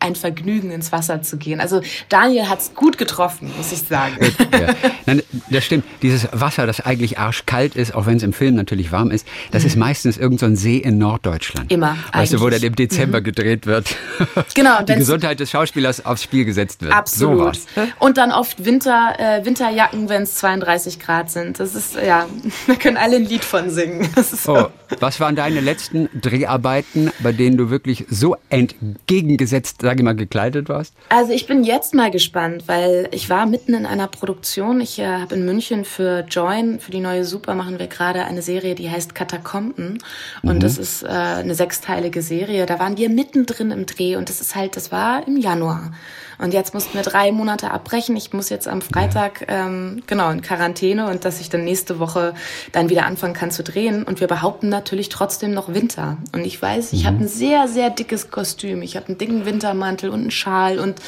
ein 0.00 0.14
Vergnügen, 0.14 0.70
ins 0.70 0.92
Wasser 0.92 1.22
zu 1.22 1.36
gehen. 1.36 1.60
Also 1.60 1.80
Daniel 2.08 2.48
hat's 2.48 2.72
gut 2.74 2.98
getroffen, 2.98 3.50
muss 3.56 3.72
ich 3.72 3.80
sagen. 3.80 4.16
Ja. 4.52 4.74
Nein, 5.06 5.22
das 5.50 5.64
stimmt. 5.64 5.84
Dieses 6.02 6.28
Wasser, 6.32 6.66
das 6.66 6.80
eigentlich 6.80 7.18
arschkalt 7.18 7.74
ist, 7.74 7.94
auch 7.94 8.06
wenn 8.06 8.16
es 8.16 8.22
im 8.22 8.32
Film 8.32 8.54
natürlich 8.54 8.92
warm 8.92 9.10
ist, 9.10 9.26
das 9.50 9.62
mhm. 9.62 9.68
ist 9.68 9.76
meistens 9.76 10.16
irgendein 10.16 10.56
so 10.56 10.62
See 10.62 10.76
in 10.76 10.98
Norddeutschland. 10.98 11.72
Immer. 11.72 11.96
Weißt 12.12 12.32
du, 12.32 12.40
wo 12.40 12.48
dann 12.48 12.62
im 12.62 12.76
Dezember 12.76 13.20
mhm. 13.20 13.24
gedreht 13.24 13.66
wird. 13.66 13.96
Genau. 14.54 14.82
Die 14.82 14.94
Gesundheit 14.94 15.40
des 15.40 15.50
Schauspielers 15.50 16.04
aufs 16.04 16.22
Spiel 16.22 16.44
gesetzt 16.44 16.82
wird. 16.82 16.92
Absolut. 16.92 17.56
So 17.56 17.86
und 17.98 18.18
dann 18.18 18.32
oft 18.32 18.64
Winter, 18.64 19.14
äh, 19.18 19.44
Winterjacken, 19.44 20.08
wenn 20.08 20.22
es 20.22 20.36
32 20.36 20.98
Grad 20.98 21.30
sind. 21.30 21.60
Das 21.60 21.74
ist, 21.74 21.96
ja, 21.96 22.26
da 22.66 22.74
können 22.74 22.96
alle 22.96 23.16
ein 23.16 23.24
Lied 23.24 23.44
von 23.44 23.70
singen. 23.70 24.08
Oh, 24.46 24.66
was 25.00 25.20
waren 25.20 25.36
deine 25.36 25.60
letzten 25.60 26.08
Dreharbeiten, 26.20 27.10
bei 27.20 27.32
denen 27.32 27.56
du 27.56 27.70
wirklich 27.70 28.06
so 28.08 28.36
entgegengesetzt 28.48 29.82
sage 29.88 30.00
ich 30.00 30.04
mal, 30.04 30.14
gekleidet 30.14 30.68
warst? 30.68 30.92
Also 31.08 31.32
ich 31.32 31.46
bin 31.46 31.64
jetzt 31.64 31.94
mal 31.94 32.10
gespannt, 32.10 32.64
weil 32.66 33.08
ich 33.10 33.30
war 33.30 33.46
mitten 33.46 33.72
in 33.72 33.86
einer 33.86 34.06
Produktion. 34.06 34.82
Ich 34.82 34.98
äh, 34.98 35.06
habe 35.06 35.34
in 35.34 35.46
München 35.46 35.86
für 35.86 36.26
Join, 36.28 36.78
für 36.78 36.90
die 36.90 37.00
neue 37.00 37.24
Super, 37.24 37.54
machen 37.54 37.78
wir 37.78 37.86
gerade 37.86 38.24
eine 38.26 38.42
Serie, 38.42 38.74
die 38.74 38.90
heißt 38.90 39.14
Katakomben. 39.14 39.98
Und 40.42 40.56
mhm. 40.56 40.60
das 40.60 40.76
ist 40.76 41.04
äh, 41.04 41.06
eine 41.06 41.54
sechsteilige 41.54 42.20
Serie. 42.20 42.66
Da 42.66 42.78
waren 42.78 42.98
wir 42.98 43.08
mittendrin 43.08 43.70
im 43.70 43.86
Dreh 43.86 44.16
und 44.16 44.28
das 44.28 44.42
ist 44.42 44.54
halt, 44.54 44.76
das 44.76 44.92
war 44.92 45.26
im 45.26 45.38
Januar. 45.38 45.92
Und 46.38 46.54
jetzt 46.54 46.72
mussten 46.72 46.94
wir 46.94 47.02
drei 47.02 47.32
Monate 47.32 47.70
abbrechen. 47.70 48.16
Ich 48.16 48.32
muss 48.32 48.48
jetzt 48.48 48.68
am 48.68 48.80
Freitag 48.80 49.46
ähm, 49.48 50.02
genau 50.06 50.30
in 50.30 50.40
Quarantäne 50.40 51.08
und 51.08 51.24
dass 51.24 51.40
ich 51.40 51.50
dann 51.50 51.64
nächste 51.64 51.98
Woche 51.98 52.34
dann 52.72 52.88
wieder 52.88 53.06
anfangen 53.06 53.34
kann 53.34 53.50
zu 53.50 53.64
drehen. 53.64 54.04
Und 54.04 54.20
wir 54.20 54.28
behaupten 54.28 54.68
natürlich 54.68 55.08
trotzdem 55.08 55.52
noch 55.52 55.74
Winter. 55.74 56.16
Und 56.32 56.44
ich 56.44 56.60
weiß, 56.60 56.92
ich 56.92 57.02
mhm. 57.02 57.06
habe 57.06 57.16
ein 57.24 57.28
sehr, 57.28 57.66
sehr 57.68 57.90
dickes 57.90 58.30
Kostüm. 58.30 58.82
Ich 58.82 58.96
habe 58.96 59.08
einen 59.08 59.18
dicken 59.18 59.46
Wintermantel 59.46 60.10
und 60.10 60.20
einen 60.20 60.30
Schal 60.30 60.78
und 60.78 61.00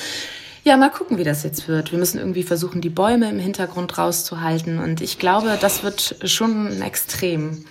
ja, 0.63 0.77
mal 0.77 0.91
gucken, 0.91 1.17
wie 1.17 1.25
das 1.25 1.43
jetzt 1.43 1.69
wird. 1.69 1.91
Wir 1.91 1.99
müssen 1.99 2.19
irgendwie 2.19 2.43
versuchen, 2.43 2.83
die 2.83 2.91
Bäume 2.91 3.31
im 3.31 3.39
Hintergrund 3.39 3.97
rauszuhalten. 3.97 4.79
Und 4.79 5.01
ich 5.01 5.19
glaube, 5.19 5.57
das 5.59 5.83
wird 5.83 6.17
schon 6.25 6.67
ein 6.67 6.83
Extrem. 6.83 7.65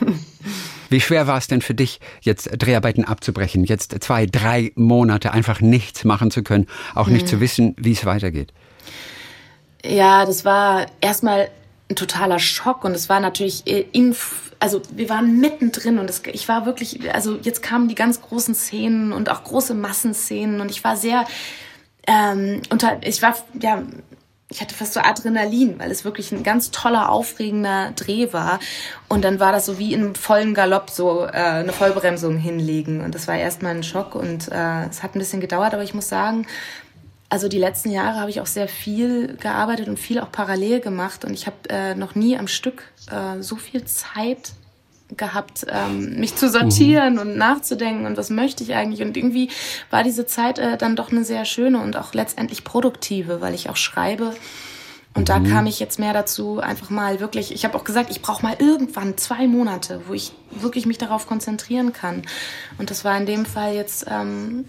Wie 0.90 1.00
schwer 1.00 1.26
war 1.26 1.38
es 1.38 1.46
denn 1.46 1.62
für 1.62 1.74
dich, 1.74 2.00
jetzt 2.20 2.50
Dreharbeiten 2.52 3.04
abzubrechen, 3.04 3.64
jetzt 3.64 3.96
zwei, 4.02 4.26
drei 4.26 4.72
Monate 4.74 5.32
einfach 5.32 5.60
nichts 5.60 6.04
machen 6.04 6.30
zu 6.30 6.42
können, 6.42 6.66
auch 6.94 7.06
nicht 7.06 7.22
hm. 7.22 7.28
zu 7.28 7.40
wissen, 7.40 7.74
wie 7.78 7.92
es 7.92 8.04
weitergeht? 8.04 8.52
Ja, 9.84 10.26
das 10.26 10.44
war 10.44 10.86
erstmal 11.00 11.48
ein 11.88 11.96
totaler 11.96 12.38
Schock 12.38 12.84
und 12.84 12.92
es 12.92 13.08
war 13.08 13.20
natürlich 13.20 13.66
in, 13.66 14.14
also 14.58 14.82
wir 14.92 15.08
waren 15.08 15.40
mittendrin 15.40 15.98
und 15.98 16.10
es, 16.10 16.22
ich 16.32 16.48
war 16.48 16.66
wirklich, 16.66 17.12
also 17.14 17.38
jetzt 17.42 17.62
kamen 17.62 17.88
die 17.88 17.94
ganz 17.94 18.20
großen 18.20 18.54
Szenen 18.54 19.12
und 19.12 19.30
auch 19.30 19.42
große 19.44 19.74
Massenszenen 19.74 20.60
und 20.60 20.70
ich 20.70 20.84
war 20.84 20.96
sehr 20.96 21.24
ähm, 22.06 22.62
unter, 22.70 22.98
ich 23.06 23.22
war 23.22 23.36
ja 23.60 23.82
ich 24.50 24.60
hatte 24.60 24.74
fast 24.74 24.94
so 24.94 25.00
Adrenalin, 25.00 25.78
weil 25.78 25.90
es 25.90 26.04
wirklich 26.04 26.32
ein 26.32 26.42
ganz 26.42 26.72
toller, 26.72 27.08
aufregender 27.08 27.92
Dreh 27.94 28.32
war. 28.32 28.58
Und 29.08 29.24
dann 29.24 29.38
war 29.38 29.52
das 29.52 29.64
so 29.64 29.78
wie 29.78 29.94
in 29.94 30.16
vollen 30.16 30.54
Galopp 30.54 30.90
so 30.90 31.24
äh, 31.24 31.30
eine 31.30 31.72
Vollbremsung 31.72 32.36
hinlegen. 32.36 33.00
Und 33.00 33.14
das 33.14 33.28
war 33.28 33.36
erstmal 33.36 33.76
ein 33.76 33.84
Schock 33.84 34.16
und 34.16 34.48
äh, 34.48 34.86
es 34.86 35.04
hat 35.04 35.14
ein 35.14 35.20
bisschen 35.20 35.40
gedauert, 35.40 35.72
aber 35.72 35.84
ich 35.84 35.94
muss 35.94 36.08
sagen, 36.08 36.46
also 37.28 37.46
die 37.46 37.58
letzten 37.58 37.90
Jahre 37.90 38.18
habe 38.18 38.30
ich 38.30 38.40
auch 38.40 38.46
sehr 38.46 38.66
viel 38.66 39.36
gearbeitet 39.36 39.86
und 39.86 40.00
viel 40.00 40.18
auch 40.18 40.32
parallel 40.32 40.80
gemacht. 40.80 41.24
Und 41.24 41.32
ich 41.32 41.46
habe 41.46 41.56
äh, 41.68 41.94
noch 41.94 42.16
nie 42.16 42.36
am 42.36 42.48
Stück 42.48 42.82
äh, 43.08 43.40
so 43.40 43.54
viel 43.54 43.84
Zeit 43.84 44.52
gehabt, 45.16 45.66
ähm, 45.68 46.18
mich 46.18 46.36
zu 46.36 46.48
sortieren 46.48 47.14
mhm. 47.14 47.20
und 47.20 47.36
nachzudenken 47.36 48.06
und 48.06 48.16
was 48.16 48.30
möchte 48.30 48.62
ich 48.62 48.74
eigentlich. 48.74 49.02
Und 49.02 49.16
irgendwie 49.16 49.50
war 49.90 50.02
diese 50.02 50.26
Zeit 50.26 50.58
äh, 50.58 50.76
dann 50.76 50.96
doch 50.96 51.10
eine 51.10 51.24
sehr 51.24 51.44
schöne 51.44 51.80
und 51.80 51.96
auch 51.96 52.14
letztendlich 52.14 52.64
produktive, 52.64 53.40
weil 53.40 53.54
ich 53.54 53.68
auch 53.68 53.76
schreibe. 53.76 54.34
Und 55.14 55.22
mhm. 55.22 55.26
da 55.26 55.40
kam 55.40 55.66
ich 55.66 55.80
jetzt 55.80 55.98
mehr 55.98 56.12
dazu, 56.12 56.60
einfach 56.60 56.90
mal 56.90 57.20
wirklich, 57.20 57.52
ich 57.52 57.64
habe 57.64 57.76
auch 57.76 57.84
gesagt, 57.84 58.10
ich 58.10 58.22
brauche 58.22 58.42
mal 58.42 58.56
irgendwann 58.58 59.16
zwei 59.16 59.46
Monate, 59.46 60.02
wo 60.06 60.14
ich 60.14 60.32
wirklich 60.50 60.86
mich 60.86 60.98
darauf 60.98 61.26
konzentrieren 61.26 61.92
kann. 61.92 62.22
Und 62.78 62.90
das 62.90 63.04
war 63.04 63.16
in 63.16 63.26
dem 63.26 63.44
Fall 63.44 63.74
jetzt 63.74 64.06
ähm, 64.08 64.66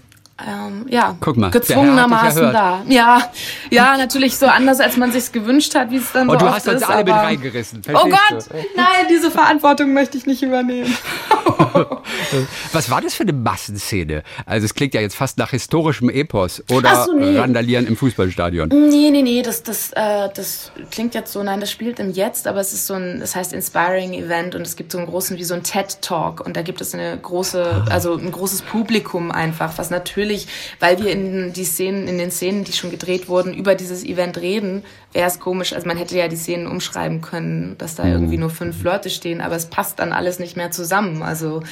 ähm, 0.48 0.86
ja, 0.90 1.16
Guck 1.20 1.38
mal, 1.38 1.52
gezwungenermaßen 1.52 2.52
da. 2.52 2.82
Ja, 2.88 3.22
ja, 3.70 3.98
natürlich 3.98 4.38
so 4.38 4.46
anders, 4.46 4.80
als 4.80 4.98
man 4.98 5.12
sich 5.12 5.32
gewünscht 5.32 5.76
hat, 5.76 5.92
wie 5.92 5.98
es 5.98 6.12
dann 6.12 6.30
Und 6.30 6.40
so 6.40 6.46
du 6.46 6.54
hast 6.54 6.68
uns 6.68 6.84
alle 6.84 7.04
mit 7.04 7.14
reingerissen. 7.14 7.82
Oh 7.94 8.06
Gott, 8.06 8.46
du? 8.50 8.56
nein, 8.76 9.08
diese 9.10 9.32
Verantwortung 9.32 9.94
möchte 9.94 10.18
ich 10.18 10.26
nicht 10.26 10.44
übernehmen. 10.44 10.96
Was 12.74 12.90
war 12.90 13.02
das 13.02 13.14
für 13.14 13.24
eine 13.24 13.34
Massenszene? 13.34 14.24
Also 14.46 14.66
es 14.66 14.74
klingt 14.74 14.94
ja 14.94 15.02
jetzt 15.02 15.16
fast 15.16 15.38
nach 15.38 15.52
historischem 15.52 16.10
Epos 16.10 16.64
oder 16.72 17.06
so, 17.06 17.14
nee. 17.14 17.38
Randalieren 17.38 17.88
im 17.88 17.96
Fußballstadion. 17.96 18.70
Nee, 18.70 19.10
nee, 19.12 19.22
nee, 19.22 19.42
das, 19.42 19.64
das, 19.64 19.92
äh, 19.94 20.30
das 20.34 20.72
klingt 20.92 21.14
jetzt 21.16 21.32
so, 21.32 21.44
nein, 21.44 21.60
das 21.60 21.72
spielt 21.72 22.00
im 22.00 22.12
Jetzt, 22.12 22.48
aber 22.48 22.60
es 22.60 22.74
ist 22.74 22.88
so 22.88 22.94
ein, 22.94 23.20
das 23.20 23.36
heißt 23.36 23.54
Inspiring 23.54 24.14
Event 24.14 24.56
und 24.56 24.62
es 24.62 24.76
gibt 24.76 24.92
so 24.92 24.98
einen 24.98 25.08
großen, 25.08 25.38
wie 25.38 25.44
so 25.44 25.54
ein 25.54 25.64
TED-Talk 25.64 26.46
und 26.46 26.56
da 26.56 26.62
gibt 26.62 26.82
es 26.82 26.94
eine 26.94 27.18
große, 27.18 27.86
also 27.90 28.16
ein 28.16 28.32
großes 28.32 28.64
Publikum 28.64 29.32
einfach, 29.32 29.78
was 29.78 29.90
natürlich 29.90 30.12
natürlich, 30.12 30.48
weil 30.80 31.02
wir 31.02 31.12
in 31.12 31.54
die 31.54 31.64
Szenen, 31.64 32.08
in 32.08 32.18
den 32.18 32.32
Szenen, 32.32 32.64
die 32.64 32.74
schon 32.74 32.92
gedreht 32.92 33.28
wurden, 33.28 33.54
über 33.54 33.76
dieses 33.76 34.04
Event 34.04 34.38
reden, 34.38 34.84
wäre 35.14 35.28
es 35.28 35.40
komisch. 35.40 35.74
Also 35.74 35.88
man 35.88 35.98
hätte 35.98 36.18
ja 36.18 36.28
die 36.28 36.36
Szenen 36.36 36.68
umschreiben 36.68 37.22
können, 37.22 37.78
dass 37.78 37.96
da 37.96 38.06
irgendwie 38.06 38.36
mhm. 38.36 38.42
nur 38.42 38.50
fünf 38.50 38.84
Leute 38.84 39.10
stehen, 39.10 39.42
aber 39.42 39.56
es 39.56 39.66
passt 39.66 40.00
dann 40.00 40.14
alles 40.14 40.40
nicht 40.40 40.58
mehr 40.58 40.72
zusammen. 40.72 41.24
Also 41.24 41.64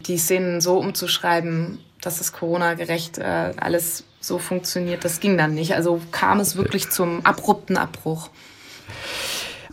die 0.00 0.18
Szenen 0.18 0.60
so 0.60 0.78
umzuschreiben, 0.78 1.78
dass 2.00 2.20
es 2.20 2.32
Corona-gerecht 2.32 3.18
äh, 3.18 3.52
alles 3.56 4.04
so 4.20 4.38
funktioniert, 4.38 5.04
das 5.04 5.20
ging 5.20 5.36
dann 5.36 5.54
nicht. 5.54 5.74
Also 5.74 6.00
kam 6.10 6.40
es 6.40 6.56
wirklich 6.56 6.90
zum 6.90 7.24
abrupten 7.24 7.76
Abbruch. 7.76 8.30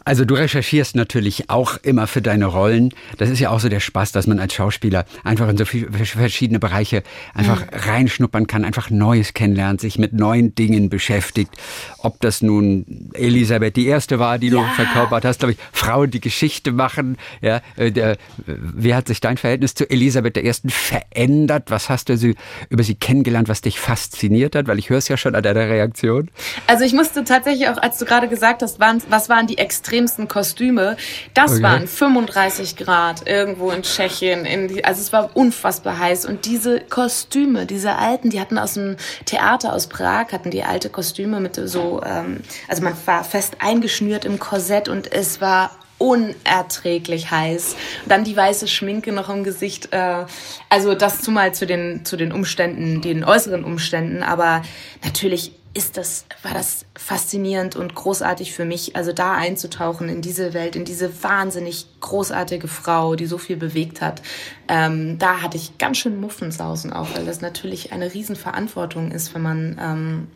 Also 0.09 0.25
du 0.25 0.33
recherchierst 0.33 0.95
natürlich 0.95 1.51
auch 1.51 1.77
immer 1.83 2.07
für 2.07 2.23
deine 2.23 2.47
Rollen. 2.47 2.95
Das 3.19 3.29
ist 3.29 3.39
ja 3.39 3.51
auch 3.51 3.59
so 3.59 3.69
der 3.69 3.79
Spaß, 3.79 4.11
dass 4.11 4.25
man 4.25 4.39
als 4.39 4.55
Schauspieler 4.55 5.05
einfach 5.23 5.47
in 5.47 5.55
so 5.55 5.65
viele 5.65 5.91
verschiedene 5.91 6.57
Bereiche 6.57 7.03
einfach 7.35 7.61
mhm. 7.61 7.67
reinschnuppern 7.71 8.47
kann, 8.47 8.65
einfach 8.65 8.89
Neues 8.89 9.35
kennenlernt, 9.35 9.81
sich 9.81 9.99
mit 9.99 10.13
neuen 10.13 10.55
Dingen 10.55 10.89
beschäftigt. 10.89 11.51
Ob 11.99 12.19
das 12.21 12.41
nun 12.41 13.11
Elisabeth 13.13 13.75
die 13.75 13.85
erste 13.85 14.17
war, 14.17 14.39
die 14.39 14.49
du 14.49 14.57
ja. 14.57 14.67
verkörpert 14.69 15.25
hast, 15.25 15.41
glaube 15.41 15.51
ich, 15.51 15.59
Frauen, 15.71 16.09
die 16.09 16.21
Geschichte 16.21 16.71
machen. 16.71 17.15
Ja, 17.41 17.61
äh, 17.75 17.91
der, 17.91 18.17
wie 18.47 18.95
hat 18.95 19.07
sich 19.07 19.21
dein 19.21 19.37
Verhältnis 19.37 19.75
zu 19.75 19.87
Elisabeth 19.91 20.37
der 20.37 20.43
ersten 20.43 20.71
verändert? 20.71 21.69
Was 21.69 21.87
hast 21.87 22.09
du 22.09 22.17
sie, 22.17 22.33
über 22.69 22.81
sie 22.81 22.95
kennengelernt, 22.95 23.47
was 23.47 23.61
dich 23.61 23.79
fasziniert 23.79 24.55
hat? 24.55 24.65
Weil 24.65 24.79
ich 24.79 24.89
höre 24.89 24.97
es 24.97 25.07
ja 25.07 25.17
schon 25.17 25.35
an 25.35 25.43
deiner 25.43 25.69
Reaktion. 25.69 26.31
Also 26.65 26.83
ich 26.83 26.93
musste 26.93 27.23
tatsächlich 27.25 27.69
auch, 27.69 27.77
als 27.77 27.99
du 27.99 28.05
gerade 28.05 28.27
gesagt 28.27 28.63
hast, 28.63 28.79
waren, 28.79 29.03
was 29.09 29.29
waren 29.29 29.45
die 29.45 29.59
extrem 29.59 29.98
extremsten 29.99 30.27
Kostüme. 30.27 30.97
Das 31.33 31.53
okay. 31.53 31.63
waren 31.63 31.87
35 31.87 32.77
Grad 32.77 33.27
irgendwo 33.27 33.71
in 33.71 33.83
Tschechien. 33.83 34.45
In 34.45 34.69
die, 34.69 34.85
also 34.85 35.01
es 35.01 35.11
war 35.11 35.35
unfassbar 35.35 35.99
heiß. 35.99 36.25
Und 36.25 36.45
diese 36.45 36.79
Kostüme, 36.79 37.65
diese 37.65 37.95
alten, 37.95 38.29
die 38.29 38.39
hatten 38.39 38.57
aus 38.57 38.75
dem 38.75 38.95
Theater 39.25 39.73
aus 39.73 39.87
Prag, 39.87 40.31
hatten 40.31 40.51
die 40.51 40.63
alte 40.63 40.89
Kostüme 40.89 41.39
mit 41.39 41.55
so, 41.55 42.01
ähm, 42.05 42.41
also 42.67 42.81
man 42.81 42.93
war 43.05 43.23
fest 43.23 43.57
eingeschnürt 43.59 44.23
im 44.23 44.39
Korsett 44.39 44.87
und 44.87 45.11
es 45.11 45.41
war 45.41 45.71
unerträglich 45.97 47.29
heiß. 47.29 47.75
Dann 48.07 48.23
die 48.23 48.37
weiße 48.37 48.69
Schminke 48.69 49.11
noch 49.11 49.29
im 49.29 49.43
Gesicht. 49.43 49.91
Äh, 49.91 50.25
also 50.69 50.95
das 50.95 51.21
zumal 51.21 51.53
zu 51.53 51.65
den, 51.65 52.05
zu 52.05 52.15
den 52.15 52.31
Umständen, 52.31 53.01
den 53.01 53.25
äußeren 53.25 53.65
Umständen. 53.65 54.23
Aber 54.23 54.61
natürlich 55.03 55.58
ist 55.73 55.97
das, 55.97 56.25
war 56.41 56.53
das 56.53 56.85
faszinierend 56.95 57.75
und 57.75 57.93
großartig 57.93 58.53
für 58.53 58.65
mich, 58.65 58.95
also 58.95 59.13
da 59.13 59.33
einzutauchen 59.33 60.09
in 60.09 60.21
diese 60.21 60.53
Welt, 60.53 60.75
in 60.75 60.83
diese 60.83 61.23
wahnsinnig 61.23 61.85
großartige 61.99 62.67
Frau, 62.67 63.15
die 63.15 63.27
so 63.27 63.37
viel 63.37 63.55
bewegt 63.55 64.01
hat. 64.01 64.21
Ähm, 64.67 65.19
da 65.19 65.41
hatte 65.41 65.57
ich 65.57 65.77
ganz 65.77 65.97
schön 65.97 66.19
Muffensausen 66.19 66.91
auch, 66.91 67.15
weil 67.15 67.25
das 67.25 67.41
natürlich 67.41 67.93
eine 67.93 68.13
Riesenverantwortung 68.13 69.11
ist, 69.11 69.35
wenn 69.35 69.41
man 69.41 69.79
ähm, 69.79 70.27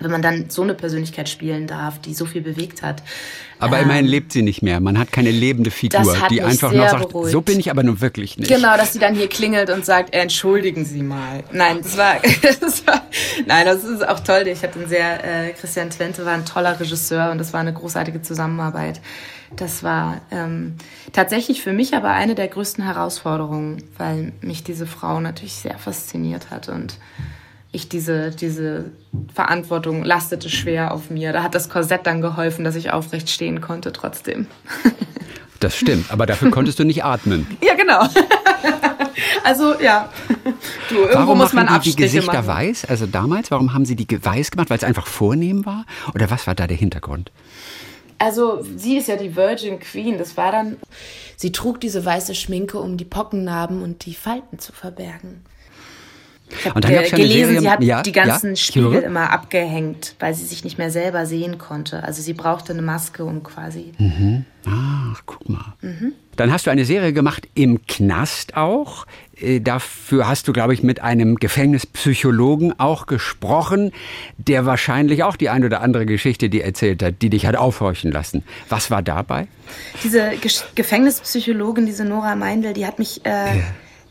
wenn 0.00 0.10
man 0.10 0.22
dann 0.22 0.48
so 0.48 0.62
eine 0.62 0.74
Persönlichkeit 0.74 1.28
spielen 1.28 1.66
darf, 1.66 2.00
die 2.00 2.14
so 2.14 2.24
viel 2.24 2.40
bewegt 2.40 2.82
hat. 2.82 3.02
Aber 3.58 3.76
ähm, 3.76 3.84
immerhin 3.84 4.06
lebt 4.06 4.32
sie 4.32 4.42
nicht 4.42 4.62
mehr. 4.62 4.80
Man 4.80 4.98
hat 4.98 5.12
keine 5.12 5.30
lebende 5.30 5.70
Figur, 5.70 6.16
die 6.30 6.42
einfach 6.42 6.72
noch 6.72 6.88
sagt, 6.88 7.08
beruhigt. 7.08 7.32
so 7.32 7.42
bin 7.42 7.60
ich 7.60 7.70
aber 7.70 7.82
nun 7.82 8.00
wirklich 8.00 8.38
nicht. 8.38 8.48
Genau, 8.48 8.76
dass 8.76 8.94
sie 8.94 8.98
dann 8.98 9.14
hier 9.14 9.28
klingelt 9.28 9.70
und 9.70 9.84
sagt, 9.84 10.14
entschuldigen 10.14 10.84
Sie 10.84 11.02
mal. 11.02 11.44
Nein, 11.52 11.78
das 11.82 11.96
war, 11.96 12.16
das 12.60 12.86
war 12.86 13.02
nein, 13.46 13.66
das 13.66 13.84
ist 13.84 14.06
auch 14.06 14.20
toll. 14.20 14.48
Ich 14.48 14.62
hatte 14.62 14.78
einen 14.78 14.88
sehr, 14.88 15.48
äh, 15.48 15.52
Christian 15.52 15.90
Twente 15.90 16.24
war 16.24 16.32
ein 16.32 16.46
toller 16.46 16.80
Regisseur 16.80 17.30
und 17.30 17.38
das 17.38 17.52
war 17.52 17.60
eine 17.60 17.72
großartige 17.72 18.22
Zusammenarbeit. 18.22 19.00
Das 19.56 19.82
war 19.82 20.20
ähm, 20.30 20.76
tatsächlich 21.12 21.60
für 21.60 21.72
mich 21.72 21.94
aber 21.94 22.10
eine 22.10 22.34
der 22.34 22.48
größten 22.48 22.84
Herausforderungen, 22.84 23.82
weil 23.98 24.32
mich 24.40 24.62
diese 24.62 24.86
Frau 24.86 25.20
natürlich 25.20 25.54
sehr 25.54 25.76
fasziniert 25.78 26.50
hat 26.50 26.68
und 26.68 26.96
ich 27.72 27.88
diese, 27.88 28.30
diese 28.30 28.86
Verantwortung 29.32 30.04
lastete 30.04 30.50
schwer 30.50 30.92
auf 30.92 31.10
mir. 31.10 31.32
Da 31.32 31.42
hat 31.42 31.54
das 31.54 31.68
Korsett 31.68 32.06
dann 32.06 32.20
geholfen, 32.20 32.64
dass 32.64 32.74
ich 32.74 32.90
aufrecht 32.90 33.30
stehen 33.30 33.60
konnte 33.60 33.92
trotzdem. 33.92 34.46
Das 35.60 35.76
stimmt, 35.76 36.10
aber 36.10 36.24
dafür 36.24 36.50
konntest 36.50 36.78
du 36.78 36.84
nicht 36.84 37.04
atmen. 37.04 37.46
Ja, 37.62 37.74
genau. 37.74 38.08
Also 39.44 39.78
ja. 39.78 40.08
du, 40.88 40.94
irgendwo 40.94 41.18
warum 41.18 41.38
muss 41.38 41.52
man 41.52 41.66
machen 41.66 41.82
die, 41.82 41.90
die 41.90 41.96
Gesichter 41.96 42.32
machen. 42.32 42.46
weiß? 42.46 42.86
Also 42.86 43.06
damals, 43.06 43.50
warum 43.50 43.74
haben 43.74 43.84
sie 43.84 43.94
die 43.94 44.06
weiß 44.08 44.50
gemacht? 44.50 44.70
Weil 44.70 44.78
es 44.78 44.84
einfach 44.84 45.06
vornehm 45.06 45.66
war? 45.66 45.84
Oder 46.14 46.30
was 46.30 46.46
war 46.46 46.54
da 46.54 46.66
der 46.66 46.76
Hintergrund? 46.76 47.30
Also 48.18 48.64
sie 48.76 48.96
ist 48.96 49.08
ja 49.08 49.16
die 49.16 49.36
Virgin 49.36 49.78
Queen. 49.80 50.16
Das 50.16 50.36
war 50.36 50.52
dann, 50.52 50.76
sie 51.36 51.52
trug 51.52 51.80
diese 51.80 52.04
weiße 52.04 52.34
Schminke, 52.34 52.78
um 52.78 52.96
die 52.96 53.04
Pockennarben 53.04 53.82
und 53.82 54.06
die 54.06 54.14
Falten 54.14 54.58
zu 54.58 54.72
verbergen. 54.72 55.42
Ich 56.58 56.66
habe 56.66 56.80
ge 56.80 57.10
gelesen, 57.10 57.32
Serie, 57.32 57.60
sie 57.60 57.70
hat 57.70 57.82
ja, 57.82 58.02
die 58.02 58.12
ganzen 58.12 58.50
ja, 58.50 58.56
Spiegel 58.56 59.02
immer 59.02 59.30
abgehängt, 59.30 60.14
weil 60.18 60.34
sie 60.34 60.44
sich 60.44 60.64
nicht 60.64 60.78
mehr 60.78 60.90
selber 60.90 61.26
sehen 61.26 61.58
konnte. 61.58 62.02
Also 62.04 62.22
sie 62.22 62.34
brauchte 62.34 62.72
eine 62.72 62.82
Maske, 62.82 63.24
um 63.24 63.42
quasi. 63.42 63.92
Mhm. 63.98 64.44
Ach, 64.66 65.22
guck 65.26 65.48
mal. 65.48 65.74
Mhm. 65.80 66.12
Dann 66.36 66.52
hast 66.52 66.66
du 66.66 66.70
eine 66.70 66.84
Serie 66.84 67.12
gemacht 67.12 67.48
im 67.54 67.86
Knast 67.86 68.56
auch. 68.56 69.06
Äh, 69.38 69.60
dafür 69.60 70.28
hast 70.28 70.48
du, 70.48 70.52
glaube 70.52 70.74
ich, 70.74 70.82
mit 70.82 71.00
einem 71.00 71.36
Gefängnispsychologen 71.36 72.78
auch 72.78 73.06
gesprochen, 73.06 73.92
der 74.38 74.66
wahrscheinlich 74.66 75.22
auch 75.22 75.36
die 75.36 75.48
ein 75.48 75.64
oder 75.64 75.80
andere 75.80 76.06
Geschichte 76.06 76.48
dir 76.48 76.64
erzählt 76.64 77.02
hat, 77.02 77.22
die 77.22 77.30
dich 77.30 77.46
hat 77.46 77.56
aufhorchen 77.56 78.10
lassen. 78.10 78.42
Was 78.68 78.90
war 78.90 79.02
dabei? 79.02 79.48
Diese 80.02 80.32
Gefängnispsychologin, 80.74 81.86
diese 81.86 82.04
Nora 82.04 82.34
Meindl, 82.36 82.72
die 82.72 82.86
hat 82.86 82.98
mich. 82.98 83.24
Äh, 83.24 83.58
ja 83.58 83.64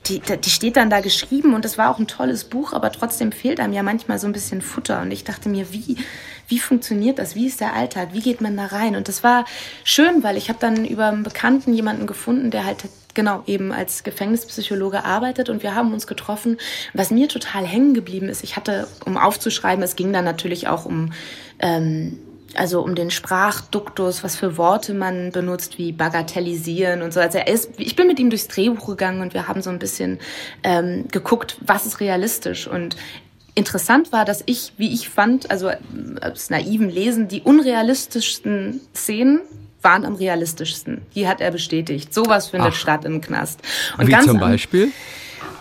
die, 0.07 0.19
die 0.19 0.49
steht 0.49 0.75
dann 0.75 0.89
da 0.89 1.01
geschrieben 1.01 1.53
und 1.53 1.65
es 1.65 1.77
war 1.77 1.89
auch 1.89 1.99
ein 1.99 2.07
tolles 2.07 2.45
Buch, 2.45 2.73
aber 2.73 2.91
trotzdem 2.91 3.31
fehlt 3.31 3.59
einem 3.59 3.73
ja 3.73 3.83
manchmal 3.83 4.17
so 4.17 4.27
ein 4.27 4.33
bisschen 4.33 4.61
Futter. 4.61 5.01
Und 5.01 5.11
ich 5.11 5.23
dachte 5.23 5.49
mir, 5.49 5.71
wie, 5.71 5.97
wie 6.47 6.59
funktioniert 6.59 7.19
das? 7.19 7.35
Wie 7.35 7.47
ist 7.47 7.59
der 7.59 7.73
Alltag? 7.73 8.09
Wie 8.13 8.21
geht 8.21 8.41
man 8.41 8.57
da 8.57 8.67
rein? 8.67 8.95
Und 8.95 9.07
das 9.07 9.23
war 9.23 9.45
schön, 9.83 10.23
weil 10.23 10.37
ich 10.37 10.49
habe 10.49 10.59
dann 10.59 10.85
über 10.85 11.07
einen 11.07 11.23
Bekannten 11.23 11.73
jemanden 11.73 12.07
gefunden, 12.07 12.49
der 12.49 12.65
halt 12.65 12.85
genau 13.13 13.43
eben 13.47 13.71
als 13.71 14.03
Gefängnispsychologe 14.03 15.03
arbeitet 15.03 15.49
und 15.49 15.63
wir 15.63 15.75
haben 15.75 15.93
uns 15.93 16.07
getroffen. 16.07 16.57
Was 16.93 17.11
mir 17.11 17.27
total 17.27 17.65
hängen 17.65 17.93
geblieben 17.93 18.29
ist, 18.29 18.43
ich 18.43 18.55
hatte, 18.55 18.87
um 19.05 19.17
aufzuschreiben, 19.17 19.83
es 19.83 19.95
ging 19.95 20.13
dann 20.13 20.25
natürlich 20.25 20.67
auch 20.67 20.85
um 20.85 21.11
ähm, 21.59 22.19
also 22.55 22.81
um 22.81 22.95
den 22.95 23.11
Sprachduktus, 23.11 24.23
was 24.23 24.35
für 24.35 24.57
Worte 24.57 24.93
man 24.93 25.31
benutzt, 25.31 25.77
wie 25.77 25.91
bagatellisieren 25.91 27.01
und 27.01 27.13
so. 27.13 27.19
Also 27.19 27.37
er 27.37 27.47
ist, 27.47 27.71
ich 27.77 27.95
bin 27.95 28.07
mit 28.07 28.19
ihm 28.19 28.29
durchs 28.29 28.47
Drehbuch 28.47 28.87
gegangen 28.87 29.21
und 29.21 29.33
wir 29.33 29.47
haben 29.47 29.61
so 29.61 29.69
ein 29.69 29.79
bisschen 29.79 30.19
ähm, 30.63 31.07
geguckt, 31.11 31.57
was 31.61 31.85
ist 31.85 31.99
realistisch. 31.99 32.67
Und 32.67 32.95
interessant 33.55 34.11
war, 34.11 34.25
dass 34.25 34.43
ich, 34.45 34.73
wie 34.77 34.93
ich 34.93 35.09
fand, 35.09 35.51
also 35.51 35.71
aus 36.21 36.49
naiven 36.49 36.89
Lesen, 36.89 37.27
die 37.27 37.41
unrealistischsten 37.41 38.81
Szenen 38.95 39.41
waren 39.81 40.05
am 40.05 40.15
realistischsten. 40.15 41.01
Die 41.15 41.27
hat 41.27 41.41
er 41.41 41.51
bestätigt. 41.51 42.13
Sowas 42.13 42.47
findet 42.47 42.73
Ach. 42.73 42.77
statt 42.77 43.05
im 43.05 43.21
Knast. 43.21 43.61
Und 43.97 44.07
wie 44.07 44.11
ganz 44.11 44.25
zum 44.25 44.39
Beispiel? 44.39 44.91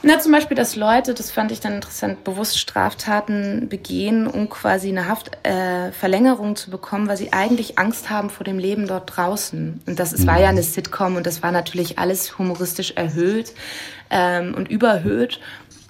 Na, 0.03 0.19
zum 0.21 0.33
Beispiel, 0.33 0.57
dass 0.57 0.77
Leute, 0.77 1.13
das 1.15 1.31
fand 1.31 1.51
ich 1.51 1.61
dann 1.61 1.75
interessant, 1.75 2.25
bewusst 2.25 2.59
Straftaten 2.59 3.69
begehen, 3.69 4.27
um 4.27 4.49
quasi 4.49 4.89
eine 4.89 5.09
Haftverlängerung 5.09 6.53
äh, 6.53 6.55
zu 6.55 6.71
bekommen, 6.71 7.09
weil 7.09 7.17
sie 7.17 7.33
eigentlich 7.33 7.79
Angst 7.79 8.09
haben 8.09 8.31
vor 8.31 8.45
dem 8.45 8.59
Leben 8.59 8.87
dort 8.87 9.17
draußen. 9.17 9.81
Und 9.87 9.99
das 9.99 10.13
es 10.13 10.27
war 10.27 10.41
ja 10.41 10.49
eine 10.49 10.63
Sitcom 10.63 11.17
und 11.17 11.27
das 11.27 11.43
war 11.43 11.53
natürlich 11.53 11.99
alles 11.99 12.39
humoristisch 12.39 12.93
erhöht 12.93 13.53
ähm, 14.11 14.55
und 14.55 14.69
überhöht. 14.69 15.41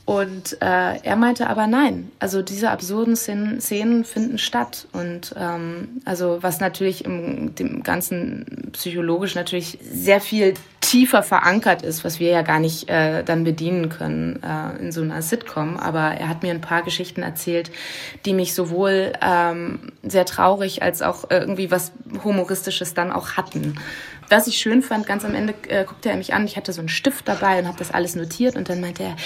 Und 0.09 0.57
äh, 0.63 0.97
er 1.03 1.17
meinte 1.17 1.51
aber 1.51 1.67
nein. 1.67 2.11
Also 2.19 2.41
diese 2.41 2.71
absurden 2.71 3.15
Szenen, 3.15 3.61
Szenen 3.61 4.07
finden 4.07 4.39
statt. 4.39 4.87
Und 4.95 5.35
ähm, 5.37 6.01
also 6.07 6.39
was 6.41 6.61
natürlich 6.61 7.05
im 7.05 7.55
dem 7.55 7.83
ganzen 7.83 8.71
psychologisch 8.73 9.35
natürlich 9.35 9.77
sehr 9.83 10.23
viel 10.23 10.55
tiefer 10.81 11.23
verankert 11.23 11.83
ist, 11.83 12.07
was 12.07 12.21
wir 12.21 12.31
ja 12.31 12.41
gar 12.41 12.59
nicht 12.59 12.89
äh, 12.89 13.23
dann 13.23 13.45
bedienen 13.45 13.91
können 13.91 14.43
äh, 14.43 14.83
in 14.83 14.93
so 14.93 15.03
einer 15.03 15.21
Sitcom. 15.21 15.77
Aber 15.77 16.01
er 16.01 16.31
hat 16.31 16.43
mir 16.43 16.53
ein 16.53 16.63
paar 16.63 16.81
Geschichten 16.81 17.21
erzählt, 17.21 17.71
die 18.25 18.33
mich 18.33 18.55
sowohl 18.55 19.13
ähm, 19.21 19.93
sehr 20.03 20.25
traurig 20.25 20.83
als 20.83 21.03
auch 21.03 21.29
irgendwie 21.29 21.71
was 21.71 21.93
Humoristisches 22.25 22.95
dann 22.95 23.13
auch 23.13 23.33
hatten. 23.33 23.75
Was 24.31 24.47
ich 24.47 24.57
schön 24.57 24.81
fand, 24.81 25.07
ganz 25.07 25.27
am 25.27 25.35
Ende 25.35 25.53
äh, 25.69 25.85
guckte 25.85 26.09
er 26.09 26.17
mich 26.17 26.33
an, 26.33 26.47
ich 26.47 26.57
hatte 26.57 26.73
so 26.73 26.81
einen 26.81 26.89
Stift 26.89 27.29
dabei 27.29 27.59
und 27.59 27.69
habe 27.69 27.79
das 27.79 27.93
alles 27.93 28.17
notiert 28.17 28.57
und 28.57 28.71
dann 28.71 28.81
meinte 28.81 29.03
er, 29.03 29.17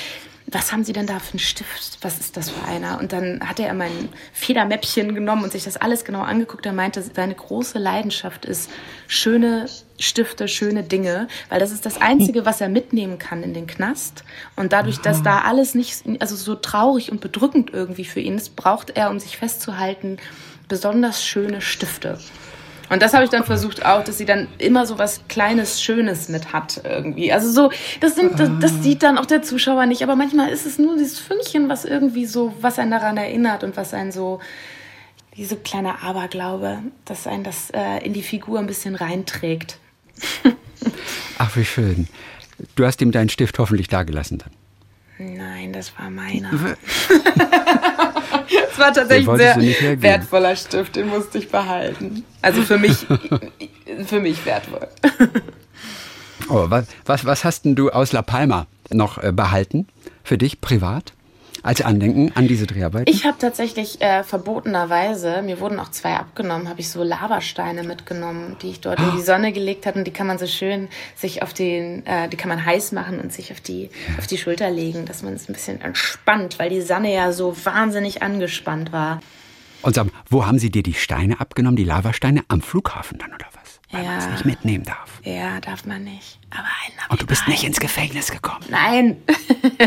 was 0.52 0.72
haben 0.72 0.84
Sie 0.84 0.92
denn 0.92 1.06
da 1.06 1.18
für 1.18 1.32
einen 1.32 1.38
Stift? 1.38 1.98
Was 2.02 2.18
ist 2.18 2.36
das 2.36 2.50
für 2.50 2.64
einer? 2.66 2.98
Und 3.00 3.12
dann 3.12 3.40
hat 3.48 3.58
er 3.58 3.72
mein 3.74 4.08
Federmäppchen 4.32 5.14
genommen 5.14 5.44
und 5.44 5.52
sich 5.52 5.64
das 5.64 5.76
alles 5.76 6.04
genau 6.04 6.20
angeguckt. 6.20 6.66
Er 6.66 6.72
meinte, 6.72 7.02
seine 7.02 7.34
große 7.34 7.78
Leidenschaft 7.78 8.44
ist 8.44 8.70
schöne 9.08 9.66
Stifte, 9.98 10.48
schöne 10.48 10.82
Dinge, 10.82 11.28
weil 11.48 11.60
das 11.60 11.70
ist 11.70 11.86
das 11.86 12.00
Einzige, 12.00 12.44
was 12.44 12.60
er 12.60 12.68
mitnehmen 12.68 13.18
kann 13.18 13.42
in 13.42 13.54
den 13.54 13.66
Knast. 13.66 14.24
Und 14.56 14.72
dadurch, 14.72 14.98
dass 14.98 15.22
da 15.22 15.42
alles 15.42 15.74
nicht, 15.74 16.04
also 16.20 16.36
so 16.36 16.54
traurig 16.54 17.10
und 17.10 17.20
bedrückend 17.20 17.70
irgendwie 17.72 18.04
für 18.04 18.20
ihn 18.20 18.36
ist, 18.36 18.56
braucht 18.56 18.90
er, 18.90 19.10
um 19.10 19.18
sich 19.18 19.36
festzuhalten, 19.36 20.18
besonders 20.68 21.24
schöne 21.24 21.60
Stifte. 21.60 22.18
Und 22.88 23.02
das 23.02 23.14
habe 23.14 23.24
ich 23.24 23.30
dann 23.30 23.44
versucht 23.44 23.84
auch, 23.84 24.04
dass 24.04 24.18
sie 24.18 24.24
dann 24.24 24.48
immer 24.58 24.86
so 24.86 24.98
was 24.98 25.22
Kleines, 25.28 25.82
Schönes 25.82 26.28
mit 26.28 26.52
hat 26.52 26.82
irgendwie. 26.84 27.32
Also 27.32 27.50
so, 27.50 27.70
das, 28.00 28.14
sind, 28.14 28.38
das, 28.38 28.50
das 28.60 28.82
sieht 28.82 29.02
dann 29.02 29.18
auch 29.18 29.26
der 29.26 29.42
Zuschauer 29.42 29.86
nicht. 29.86 30.02
Aber 30.02 30.16
manchmal 30.16 30.50
ist 30.50 30.66
es 30.66 30.78
nur 30.78 30.96
dieses 30.96 31.18
Fünkchen, 31.18 31.68
was 31.68 31.84
irgendwie 31.84 32.26
so, 32.26 32.54
was 32.60 32.78
einen 32.78 32.90
daran 32.90 33.16
erinnert 33.16 33.64
und 33.64 33.76
was 33.76 33.94
einen 33.94 34.12
so, 34.12 34.40
diese 35.36 35.56
kleine 35.56 36.02
Aberglaube, 36.02 36.80
dass 37.04 37.26
einen 37.26 37.44
das 37.44 37.70
äh, 37.70 38.04
in 38.04 38.12
die 38.12 38.22
Figur 38.22 38.58
ein 38.58 38.66
bisschen 38.66 38.94
reinträgt. 38.94 39.78
Ach, 41.38 41.56
wie 41.56 41.64
schön. 41.64 42.08
Du 42.76 42.84
hast 42.84 43.00
ihm 43.00 43.12
deinen 43.12 43.28
Stift 43.28 43.58
hoffentlich 43.58 43.88
dagelassen 43.88 44.38
dann. 44.38 44.61
Nein, 45.22 45.72
das 45.72 45.92
war 45.98 46.10
meiner. 46.10 46.50
Es 48.72 48.78
war 48.78 48.92
tatsächlich 48.92 49.28
ein 49.28 49.38
sehr 49.38 50.02
wertvoller 50.02 50.56
Stift, 50.56 50.96
den 50.96 51.08
musste 51.08 51.38
ich 51.38 51.50
behalten. 51.50 52.24
Also 52.40 52.62
für 52.62 52.78
mich, 52.78 53.06
für 54.06 54.20
mich 54.20 54.44
wertvoll. 54.44 54.88
Oh, 56.48 56.66
was, 56.68 56.86
was, 57.04 57.24
was 57.24 57.44
hast 57.44 57.64
denn 57.64 57.76
du 57.76 57.90
aus 57.90 58.12
La 58.12 58.22
Palma 58.22 58.66
noch 58.90 59.22
äh, 59.22 59.32
behalten 59.32 59.86
für 60.24 60.38
dich 60.38 60.60
privat? 60.60 61.12
Als 61.62 61.80
Andenken 61.80 62.32
an 62.34 62.48
diese 62.48 62.66
Dreharbeiten? 62.66 63.12
Ich 63.12 63.24
habe 63.24 63.38
tatsächlich 63.38 64.00
äh, 64.00 64.24
verbotenerweise, 64.24 65.42
mir 65.42 65.60
wurden 65.60 65.78
auch 65.78 65.90
zwei 65.90 66.14
abgenommen, 66.14 66.68
habe 66.68 66.80
ich 66.80 66.88
so 66.88 67.02
Lavasteine 67.02 67.82
mitgenommen, 67.84 68.56
die 68.62 68.70
ich 68.70 68.80
dort 68.80 69.00
oh. 69.00 69.04
in 69.04 69.16
die 69.16 69.22
Sonne 69.22 69.52
gelegt 69.52 69.86
habe 69.86 69.98
und 69.98 70.06
die 70.06 70.12
kann 70.12 70.26
man 70.26 70.38
so 70.38 70.46
schön 70.46 70.88
sich 71.16 71.42
auf 71.42 71.52
den, 71.52 72.04
äh, 72.06 72.28
die 72.28 72.36
kann 72.36 72.48
man 72.48 72.64
heiß 72.64 72.92
machen 72.92 73.20
und 73.20 73.32
sich 73.32 73.52
auf 73.52 73.60
die, 73.60 73.84
ja. 73.84 74.18
auf 74.18 74.26
die 74.26 74.38
Schulter 74.38 74.70
legen, 74.70 75.06
dass 75.06 75.22
man 75.22 75.34
es 75.34 75.48
ein 75.48 75.52
bisschen 75.52 75.80
entspannt, 75.80 76.58
weil 76.58 76.70
die 76.70 76.80
Sonne 76.80 77.12
ja 77.12 77.32
so 77.32 77.56
wahnsinnig 77.64 78.22
angespannt 78.22 78.92
war. 78.92 79.20
Und 79.82 79.94
sag, 79.94 80.06
wo 80.28 80.46
haben 80.46 80.58
Sie 80.58 80.70
dir 80.70 80.82
die 80.82 80.94
Steine 80.94 81.40
abgenommen, 81.40 81.76
die 81.76 81.84
Lavasteine? 81.84 82.44
Am 82.48 82.62
Flughafen 82.62 83.18
dann 83.18 83.34
oder? 83.34 83.46
Weil 83.92 84.04
ja. 84.04 84.10
man 84.10 84.18
es 84.18 84.28
nicht 84.28 84.44
mitnehmen 84.46 84.84
darf. 84.84 85.20
Ja, 85.22 85.60
darf 85.60 85.84
man 85.84 86.02
nicht. 86.02 86.38
Aber 86.50 86.66
einen 86.84 87.10
Und 87.10 87.22
du 87.22 87.26
bist 87.26 87.46
nicht 87.46 87.62
ins 87.62 87.78
Gefängnis 87.78 88.32
gekommen. 88.32 88.64
Nein. 88.68 89.22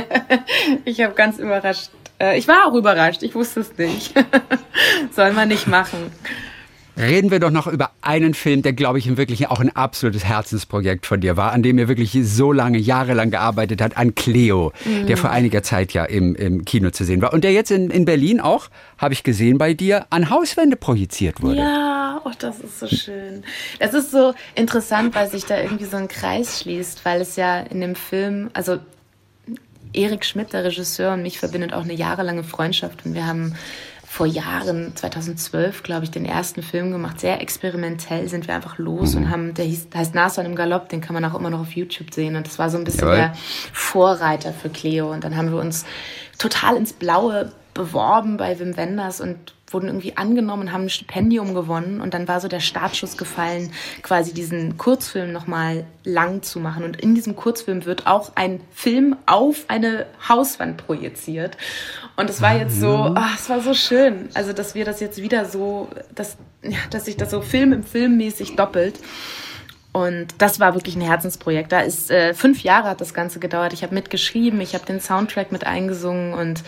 ich 0.85 1.01
habe 1.01 1.15
ganz 1.15 1.39
überrascht. 1.39 1.89
Äh, 2.19 2.37
ich 2.37 2.47
war 2.47 2.67
auch 2.67 2.75
überrascht. 2.75 3.23
Ich 3.23 3.33
wusste 3.33 3.61
es 3.61 3.75
nicht. 3.77 4.13
Soll 5.11 5.33
man 5.33 5.47
nicht 5.49 5.67
machen. 5.67 6.11
Reden 6.97 7.31
wir 7.31 7.39
doch 7.39 7.51
noch 7.51 7.67
über 7.67 7.91
einen 8.01 8.33
Film, 8.33 8.61
der, 8.61 8.73
glaube 8.73 8.99
ich, 8.99 9.17
wirklich 9.17 9.47
auch 9.49 9.59
ein 9.59 9.75
absolutes 9.75 10.23
Herzensprojekt 10.23 11.05
von 11.05 11.19
dir 11.19 11.37
war, 11.37 11.51
an 11.51 11.63
dem 11.63 11.77
ihr 11.77 11.87
wirklich 11.87 12.17
so 12.23 12.51
lange, 12.51 12.77
jahrelang 12.77 13.31
gearbeitet 13.31 13.81
hat, 13.81 13.97
an 13.97 14.15
Cleo, 14.15 14.71
mhm. 14.85 15.07
der 15.07 15.17
vor 15.17 15.29
einiger 15.29 15.63
Zeit 15.63 15.93
ja 15.93 16.05
im, 16.05 16.35
im 16.35 16.63
Kino 16.65 16.91
zu 16.91 17.03
sehen 17.03 17.21
war. 17.21 17.33
Und 17.33 17.43
der 17.43 17.51
jetzt 17.51 17.71
in, 17.71 17.89
in 17.89 18.05
Berlin 18.05 18.39
auch, 18.39 18.69
habe 18.97 19.13
ich 19.13 19.23
gesehen 19.23 19.57
bei 19.57 19.73
dir, 19.73 20.05
an 20.09 20.29
Hauswände 20.29 20.77
projiziert 20.77 21.41
wurde. 21.41 21.57
Ja, 21.57 22.21
oh, 22.23 22.31
das 22.39 22.59
ist 22.59 22.79
so 22.79 22.87
schön. 22.87 23.43
Das 23.79 23.93
ist 23.93 24.11
so 24.11 24.33
interessant, 24.55 25.15
weil 25.15 25.29
sich 25.29 25.45
da 25.45 25.59
irgendwie 25.59 25.85
so 25.85 25.97
ein 25.97 26.07
Kreis 26.07 26.61
schließt, 26.61 27.03
weil 27.03 27.21
es 27.21 27.35
ja 27.35 27.59
in 27.59 27.81
dem 27.81 27.95
Film, 27.95 28.49
also 28.53 28.79
Erik 29.95 30.25
Schmidt, 30.25 30.53
der 30.53 30.63
Regisseur, 30.63 31.13
und 31.13 31.21
mich 31.21 31.39
verbindet 31.39 31.73
auch 31.73 31.83
eine 31.83 31.93
jahrelange 31.93 32.43
Freundschaft 32.43 33.05
und 33.05 33.13
wir 33.13 33.25
haben 33.25 33.55
vor 34.15 34.25
Jahren, 34.25 34.95
2012, 34.95 35.83
glaube 35.83 36.05
ich, 36.05 36.11
den 36.11 36.23
ersten 36.23 36.63
Film 36.63 36.89
gemacht. 36.89 37.19
Sehr 37.19 37.41
experimentell 37.41 38.29
sind 38.29 38.47
wir 38.47 38.55
einfach 38.55 38.77
los 38.77 39.13
mhm. 39.13 39.23
und 39.23 39.29
haben, 39.29 39.53
der, 39.53 39.65
hieß, 39.65 39.89
der 39.89 39.99
heißt 39.99 40.15
Nashorn 40.15 40.45
im 40.45 40.55
Galopp, 40.55 40.87
den 40.87 41.01
kann 41.01 41.13
man 41.13 41.25
auch 41.25 41.37
immer 41.37 41.49
noch 41.49 41.59
auf 41.59 41.75
YouTube 41.75 42.13
sehen. 42.13 42.37
Und 42.37 42.47
das 42.47 42.57
war 42.57 42.69
so 42.69 42.77
ein 42.77 42.85
bisschen 42.85 43.09
Jawohl. 43.09 43.17
der 43.17 43.33
Vorreiter 43.73 44.53
für 44.53 44.69
Cleo. 44.69 45.11
Und 45.11 45.25
dann 45.25 45.35
haben 45.35 45.51
wir 45.51 45.59
uns 45.59 45.83
total 46.37 46.77
ins 46.77 46.93
Blaue 46.93 47.51
beworben 47.73 48.37
bei 48.37 48.57
Wim 48.57 48.77
Wenders 48.77 49.19
und 49.19 49.53
wurden 49.71 49.87
irgendwie 49.87 50.15
angenommen, 50.15 50.71
haben 50.71 50.83
ein 50.83 50.89
Stipendium 50.89 51.55
gewonnen 51.55 51.99
und 51.99 52.13
dann 52.13 52.27
war 52.27 52.39
so 52.39 52.47
der 52.47 52.59
Startschuss 52.59 53.17
gefallen, 53.17 53.71
quasi 54.03 54.33
diesen 54.33 54.77
Kurzfilm 54.77 55.31
nochmal 55.31 55.85
lang 56.03 56.43
zu 56.43 56.59
machen. 56.59 56.83
Und 56.83 57.01
in 57.01 57.15
diesem 57.15 57.35
Kurzfilm 57.35 57.85
wird 57.85 58.05
auch 58.05 58.33
ein 58.35 58.61
Film 58.71 59.15
auf 59.25 59.65
eine 59.67 60.05
Hauswand 60.29 60.77
projiziert. 60.77 61.57
Und 62.15 62.29
es 62.29 62.41
war 62.41 62.55
jetzt 62.55 62.79
so, 62.79 63.13
ach, 63.15 63.37
es 63.37 63.49
war 63.49 63.59
so 63.61 63.73
schön. 63.73 64.29
Also, 64.35 64.53
dass 64.53 64.75
wir 64.75 64.85
das 64.85 64.99
jetzt 64.99 65.21
wieder 65.21 65.45
so, 65.45 65.89
dass, 66.13 66.37
ja, 66.61 66.77
dass 66.91 67.05
sich 67.05 67.17
das 67.17 67.31
so 67.31 67.41
Film 67.41 67.73
im 67.73 67.83
Film 67.83 68.17
mäßig 68.17 68.55
doppelt. 68.55 68.99
Und 69.95 70.27
das 70.39 70.59
war 70.59 70.73
wirklich 70.73 70.97
ein 70.97 71.01
Herzensprojekt. 71.01 71.71
Da 71.71 71.79
ist 71.79 72.11
äh, 72.11 72.33
fünf 72.33 72.63
Jahre 72.63 72.89
hat 72.89 72.99
das 72.99 73.13
Ganze 73.13 73.39
gedauert. 73.39 73.71
Ich 73.71 73.81
habe 73.81 73.95
mitgeschrieben, 73.95 74.59
ich 74.59 74.73
habe 74.73 74.85
den 74.85 74.99
Soundtrack 74.99 75.53
mit 75.53 75.65
eingesungen 75.65 76.33
und 76.33 76.63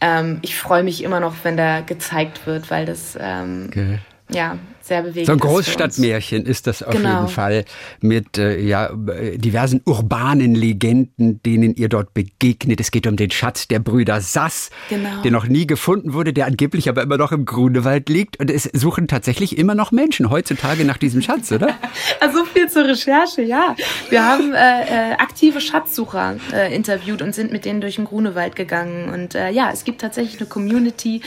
ähm, 0.00 0.38
ich 0.42 0.56
freue 0.56 0.82
mich 0.82 1.02
immer 1.02 1.20
noch, 1.20 1.34
wenn 1.42 1.56
der 1.56 1.82
gezeigt 1.82 2.46
wird, 2.46 2.70
weil 2.70 2.86
das 2.86 3.16
ähm, 3.20 3.66
okay. 3.68 3.98
ja 4.30 4.58
sehr 4.86 5.02
bewegend. 5.02 5.26
So 5.26 5.32
ein 5.32 5.38
Großstadtmärchen 5.38 6.46
ist 6.46 6.66
das 6.66 6.82
auf 6.82 6.94
genau. 6.94 7.20
jeden 7.20 7.28
Fall 7.28 7.64
mit 8.00 8.38
äh, 8.38 8.58
ja, 8.60 8.90
diversen 9.36 9.82
urbanen 9.84 10.54
Legenden, 10.54 11.42
denen 11.42 11.74
ihr 11.74 11.88
dort 11.88 12.14
begegnet. 12.14 12.80
Es 12.80 12.90
geht 12.90 13.06
um 13.06 13.16
den 13.16 13.30
Schatz 13.30 13.68
der 13.68 13.78
Brüder 13.78 14.20
Sass, 14.20 14.70
genau. 14.88 15.22
der 15.22 15.30
noch 15.30 15.46
nie 15.46 15.66
gefunden 15.66 16.12
wurde, 16.12 16.32
der 16.32 16.46
angeblich 16.46 16.88
aber 16.88 17.02
immer 17.02 17.18
noch 17.18 17.32
im 17.32 17.44
Grunewald 17.44 18.08
liegt. 18.08 18.38
Und 18.38 18.50
es 18.50 18.64
suchen 18.72 19.08
tatsächlich 19.08 19.58
immer 19.58 19.74
noch 19.74 19.92
Menschen 19.92 20.30
heutzutage 20.30 20.84
nach 20.84 20.98
diesem 20.98 21.22
Schatz, 21.22 21.52
oder? 21.52 21.76
also 22.20 22.44
viel 22.44 22.68
zur 22.68 22.84
Recherche, 22.84 23.42
ja. 23.42 23.76
Wir 24.10 24.24
haben 24.24 24.52
äh, 24.54 25.12
äh, 25.12 25.12
aktive 25.14 25.60
Schatzsucher 25.60 26.36
äh, 26.52 26.74
interviewt 26.74 27.22
und 27.22 27.34
sind 27.34 27.52
mit 27.52 27.64
denen 27.64 27.80
durch 27.80 27.96
den 27.96 28.04
Grunewald 28.04 28.56
gegangen. 28.56 29.08
Und 29.08 29.34
äh, 29.34 29.50
ja, 29.50 29.70
es 29.72 29.84
gibt 29.84 30.00
tatsächlich 30.00 30.38
eine 30.38 30.48
Community, 30.48 31.22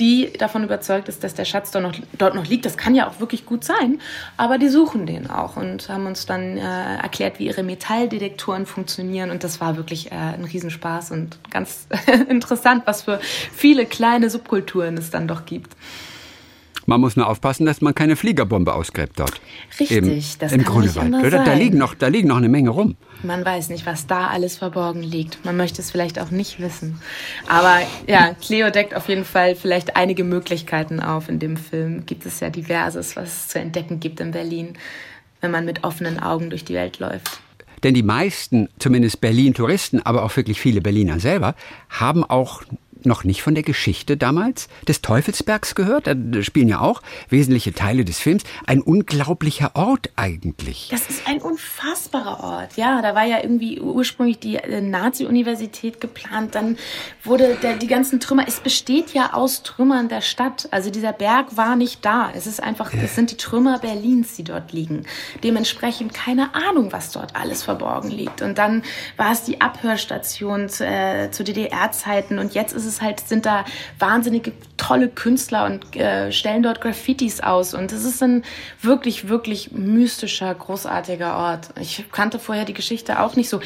die 0.00 0.32
davon 0.38 0.64
überzeugt 0.64 1.08
ist, 1.08 1.22
dass 1.22 1.34
der 1.34 1.44
Schatz 1.44 1.70
dort 1.70 1.84
noch, 1.84 1.94
dort 2.16 2.34
noch 2.34 2.46
liegt. 2.46 2.64
Das 2.64 2.76
kann 2.76 2.94
ja 2.94 3.06
auch 3.06 3.20
wirklich 3.20 3.44
gut 3.44 3.62
sein, 3.62 4.00
aber 4.36 4.58
die 4.58 4.68
suchen 4.68 5.06
den 5.06 5.28
auch 5.28 5.56
und 5.56 5.88
haben 5.88 6.06
uns 6.06 6.24
dann 6.24 6.56
äh, 6.56 6.96
erklärt, 6.96 7.38
wie 7.38 7.46
ihre 7.46 7.62
Metalldetektoren 7.62 8.64
funktionieren. 8.64 9.30
Und 9.30 9.44
das 9.44 9.60
war 9.60 9.76
wirklich 9.76 10.10
äh, 10.10 10.14
ein 10.14 10.44
Riesenspaß 10.44 11.10
und 11.10 11.38
ganz 11.50 11.86
interessant, 12.28 12.84
was 12.86 13.02
für 13.02 13.20
viele 13.20 13.84
kleine 13.84 14.30
Subkulturen 14.30 14.96
es 14.96 15.10
dann 15.10 15.28
doch 15.28 15.44
gibt. 15.44 15.76
Man 16.90 17.02
muss 17.02 17.14
nur 17.14 17.28
aufpassen, 17.28 17.66
dass 17.66 17.80
man 17.82 17.94
keine 17.94 18.16
Fliegerbombe 18.16 18.74
ausgräbt 18.74 19.20
dort. 19.20 19.40
Richtig, 19.78 19.96
Im, 19.96 20.08
das 20.40 20.50
im 20.50 20.64
kann 20.64 20.80
nicht 20.80 20.96
immer 20.96 21.30
sein. 21.30 21.44
Da 21.44 21.54
liegen, 21.54 21.78
noch, 21.78 21.94
da 21.94 22.08
liegen 22.08 22.26
noch 22.26 22.38
eine 22.38 22.48
Menge 22.48 22.70
rum. 22.70 22.96
Man 23.22 23.44
weiß 23.44 23.68
nicht, 23.68 23.86
was 23.86 24.08
da 24.08 24.26
alles 24.26 24.56
verborgen 24.56 25.04
liegt. 25.04 25.44
Man 25.44 25.56
möchte 25.56 25.82
es 25.82 25.92
vielleicht 25.92 26.18
auch 26.18 26.32
nicht 26.32 26.58
wissen. 26.58 27.00
Aber 27.46 27.78
ja, 28.08 28.34
Cleo 28.34 28.70
deckt 28.70 28.96
auf 28.96 29.08
jeden 29.08 29.24
Fall 29.24 29.54
vielleicht 29.54 29.94
einige 29.94 30.24
Möglichkeiten 30.24 30.98
auf. 30.98 31.28
In 31.28 31.38
dem 31.38 31.56
Film 31.56 32.06
gibt 32.06 32.26
es 32.26 32.40
ja 32.40 32.50
diverses, 32.50 33.14
was 33.14 33.28
es 33.28 33.46
zu 33.46 33.60
entdecken 33.60 34.00
gibt 34.00 34.18
in 34.18 34.32
Berlin, 34.32 34.76
wenn 35.40 35.52
man 35.52 35.64
mit 35.64 35.84
offenen 35.84 36.18
Augen 36.18 36.50
durch 36.50 36.64
die 36.64 36.74
Welt 36.74 36.98
läuft. 36.98 37.40
Denn 37.84 37.94
die 37.94 38.02
meisten, 38.02 38.68
zumindest 38.80 39.20
Berlin-Touristen, 39.20 40.04
aber 40.04 40.24
auch 40.24 40.36
wirklich 40.36 40.60
viele 40.60 40.80
Berliner 40.80 41.20
selber, 41.20 41.54
haben 41.88 42.24
auch 42.24 42.64
noch 43.06 43.24
nicht 43.24 43.42
von 43.42 43.54
der 43.54 43.62
Geschichte 43.62 44.16
damals 44.16 44.68
des 44.86 45.02
Teufelsbergs 45.02 45.74
gehört? 45.74 46.06
Da 46.06 46.42
spielen 46.42 46.68
ja 46.68 46.80
auch 46.80 47.02
wesentliche 47.28 47.72
Teile 47.72 48.04
des 48.04 48.18
Films. 48.18 48.44
Ein 48.66 48.80
unglaublicher 48.80 49.72
Ort 49.74 50.10
eigentlich. 50.16 50.88
Das 50.90 51.08
ist 51.08 51.26
ein 51.26 51.40
unfassbarer 51.40 52.42
Ort. 52.42 52.76
Ja, 52.76 53.02
da 53.02 53.14
war 53.14 53.24
ja 53.24 53.38
irgendwie 53.42 53.80
ursprünglich 53.80 54.38
die 54.38 54.56
äh, 54.56 54.80
Nazi-Universität 54.80 56.00
geplant. 56.00 56.54
Dann 56.54 56.76
wurde 57.24 57.56
der, 57.62 57.76
die 57.76 57.86
ganzen 57.86 58.20
Trümmer, 58.20 58.44
es 58.46 58.60
besteht 58.60 59.14
ja 59.14 59.32
aus 59.32 59.62
Trümmern 59.62 60.08
der 60.08 60.20
Stadt. 60.20 60.68
Also 60.70 60.90
dieser 60.90 61.12
Berg 61.12 61.56
war 61.56 61.76
nicht 61.76 62.04
da. 62.04 62.30
Es 62.34 62.46
ist 62.46 62.62
einfach, 62.62 62.92
es 62.92 63.14
sind 63.14 63.30
die 63.30 63.36
Trümmer 63.36 63.78
Berlins, 63.78 64.36
die 64.36 64.44
dort 64.44 64.72
liegen. 64.72 65.06
Dementsprechend 65.42 66.14
keine 66.14 66.54
Ahnung, 66.54 66.92
was 66.92 67.12
dort 67.12 67.36
alles 67.36 67.62
verborgen 67.62 68.10
liegt. 68.10 68.42
Und 68.42 68.58
dann 68.58 68.82
war 69.16 69.32
es 69.32 69.44
die 69.44 69.60
Abhörstation 69.60 70.68
zu, 70.68 70.84
äh, 70.86 71.30
zu 71.30 71.44
DDR-Zeiten 71.44 72.38
und 72.38 72.54
jetzt 72.54 72.72
ist 72.72 72.84
es 72.84 72.89
es 72.90 73.00
halt, 73.00 73.20
sind 73.20 73.46
da 73.46 73.64
wahnsinnige 73.98 74.52
tolle 74.76 75.08
Künstler 75.08 75.66
und 75.66 75.96
äh, 75.96 76.32
stellen 76.32 76.62
dort 76.62 76.80
Graffitis 76.80 77.40
aus. 77.40 77.74
Und 77.74 77.92
es 77.92 78.04
ist 78.04 78.22
ein 78.22 78.44
wirklich, 78.82 79.28
wirklich 79.28 79.72
mystischer, 79.72 80.54
großartiger 80.54 81.36
Ort. 81.36 81.70
Ich 81.80 82.04
kannte 82.12 82.38
vorher 82.38 82.64
die 82.64 82.74
Geschichte 82.74 83.20
auch 83.20 83.36
nicht 83.36 83.48
so 83.48 83.60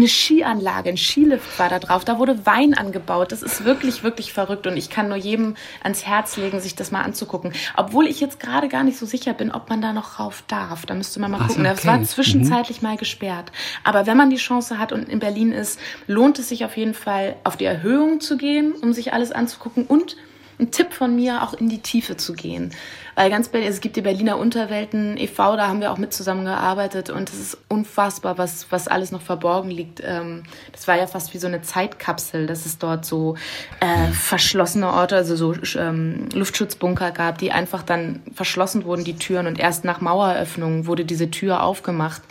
eine 0.00 0.08
Skianlage, 0.08 0.90
ein 0.90 0.96
Skilift 0.96 1.58
war 1.58 1.68
da 1.68 1.78
drauf, 1.78 2.04
da 2.04 2.18
wurde 2.18 2.46
Wein 2.46 2.74
angebaut. 2.74 3.32
Das 3.32 3.42
ist 3.42 3.64
wirklich, 3.64 4.02
wirklich 4.02 4.32
verrückt 4.32 4.66
und 4.66 4.76
ich 4.76 4.90
kann 4.90 5.08
nur 5.08 5.16
jedem 5.16 5.56
ans 5.82 6.06
Herz 6.06 6.36
legen, 6.36 6.60
sich 6.60 6.74
das 6.74 6.90
mal 6.90 7.02
anzugucken. 7.02 7.52
Obwohl 7.76 8.06
ich 8.06 8.20
jetzt 8.20 8.40
gerade 8.40 8.68
gar 8.68 8.82
nicht 8.82 8.98
so 8.98 9.06
sicher 9.06 9.34
bin, 9.34 9.52
ob 9.52 9.68
man 9.68 9.80
da 9.80 9.92
noch 9.92 10.18
rauf 10.18 10.42
darf. 10.48 10.86
Da 10.86 10.94
müsste 10.94 11.20
man 11.20 11.30
mal 11.30 11.38
gucken. 11.38 11.66
Okay. 11.66 11.74
Das 11.74 11.86
war 11.86 12.02
zwischenzeitlich 12.02 12.80
mhm. 12.82 12.88
mal 12.88 12.96
gesperrt. 12.96 13.52
Aber 13.84 14.06
wenn 14.06 14.16
man 14.16 14.30
die 14.30 14.36
Chance 14.36 14.78
hat 14.78 14.92
und 14.92 15.08
in 15.08 15.18
Berlin 15.18 15.52
ist, 15.52 15.78
lohnt 16.06 16.38
es 16.38 16.48
sich 16.48 16.64
auf 16.64 16.76
jeden 16.76 16.94
Fall, 16.94 17.36
auf 17.44 17.56
die 17.56 17.66
Erhöhung 17.66 18.20
zu 18.20 18.36
gehen, 18.36 18.72
um 18.72 18.92
sich 18.92 19.12
alles 19.12 19.32
anzugucken 19.32 19.86
und 19.86 20.16
ein 20.60 20.70
Tipp 20.70 20.92
von 20.92 21.16
mir, 21.16 21.42
auch 21.42 21.54
in 21.54 21.68
die 21.68 21.80
Tiefe 21.80 22.16
zu 22.16 22.34
gehen. 22.34 22.72
Weil 23.14 23.30
ganz 23.30 23.48
Berlin, 23.48 23.68
es 23.68 23.80
gibt 23.80 23.96
die 23.96 24.02
Berliner 24.02 24.38
Unterwelten 24.38 25.16
e.V., 25.16 25.56
da 25.56 25.68
haben 25.68 25.80
wir 25.80 25.90
auch 25.90 25.98
mit 25.98 26.12
zusammengearbeitet 26.12 27.10
und 27.10 27.28
es 27.28 27.40
ist 27.40 27.58
unfassbar, 27.68 28.38
was, 28.38 28.70
was 28.70 28.88
alles 28.88 29.10
noch 29.10 29.20
verborgen 29.20 29.70
liegt. 29.70 30.00
Ähm, 30.04 30.44
das 30.72 30.86
war 30.86 30.96
ja 30.96 31.06
fast 31.06 31.34
wie 31.34 31.38
so 31.38 31.46
eine 31.46 31.62
Zeitkapsel, 31.62 32.46
dass 32.46 32.66
es 32.66 32.78
dort 32.78 33.04
so 33.04 33.36
äh, 33.80 34.12
verschlossene 34.12 34.92
Orte, 34.92 35.16
also 35.16 35.36
so 35.36 35.54
ähm, 35.78 36.28
Luftschutzbunker 36.32 37.10
gab, 37.10 37.38
die 37.38 37.52
einfach 37.52 37.82
dann 37.82 38.22
verschlossen 38.34 38.84
wurden, 38.84 39.04
die 39.04 39.16
Türen 39.16 39.46
und 39.46 39.58
erst 39.58 39.84
nach 39.84 40.00
Maueröffnung 40.00 40.86
wurde 40.86 41.04
diese 41.04 41.30
Tür 41.30 41.62
aufgemacht. 41.62 42.22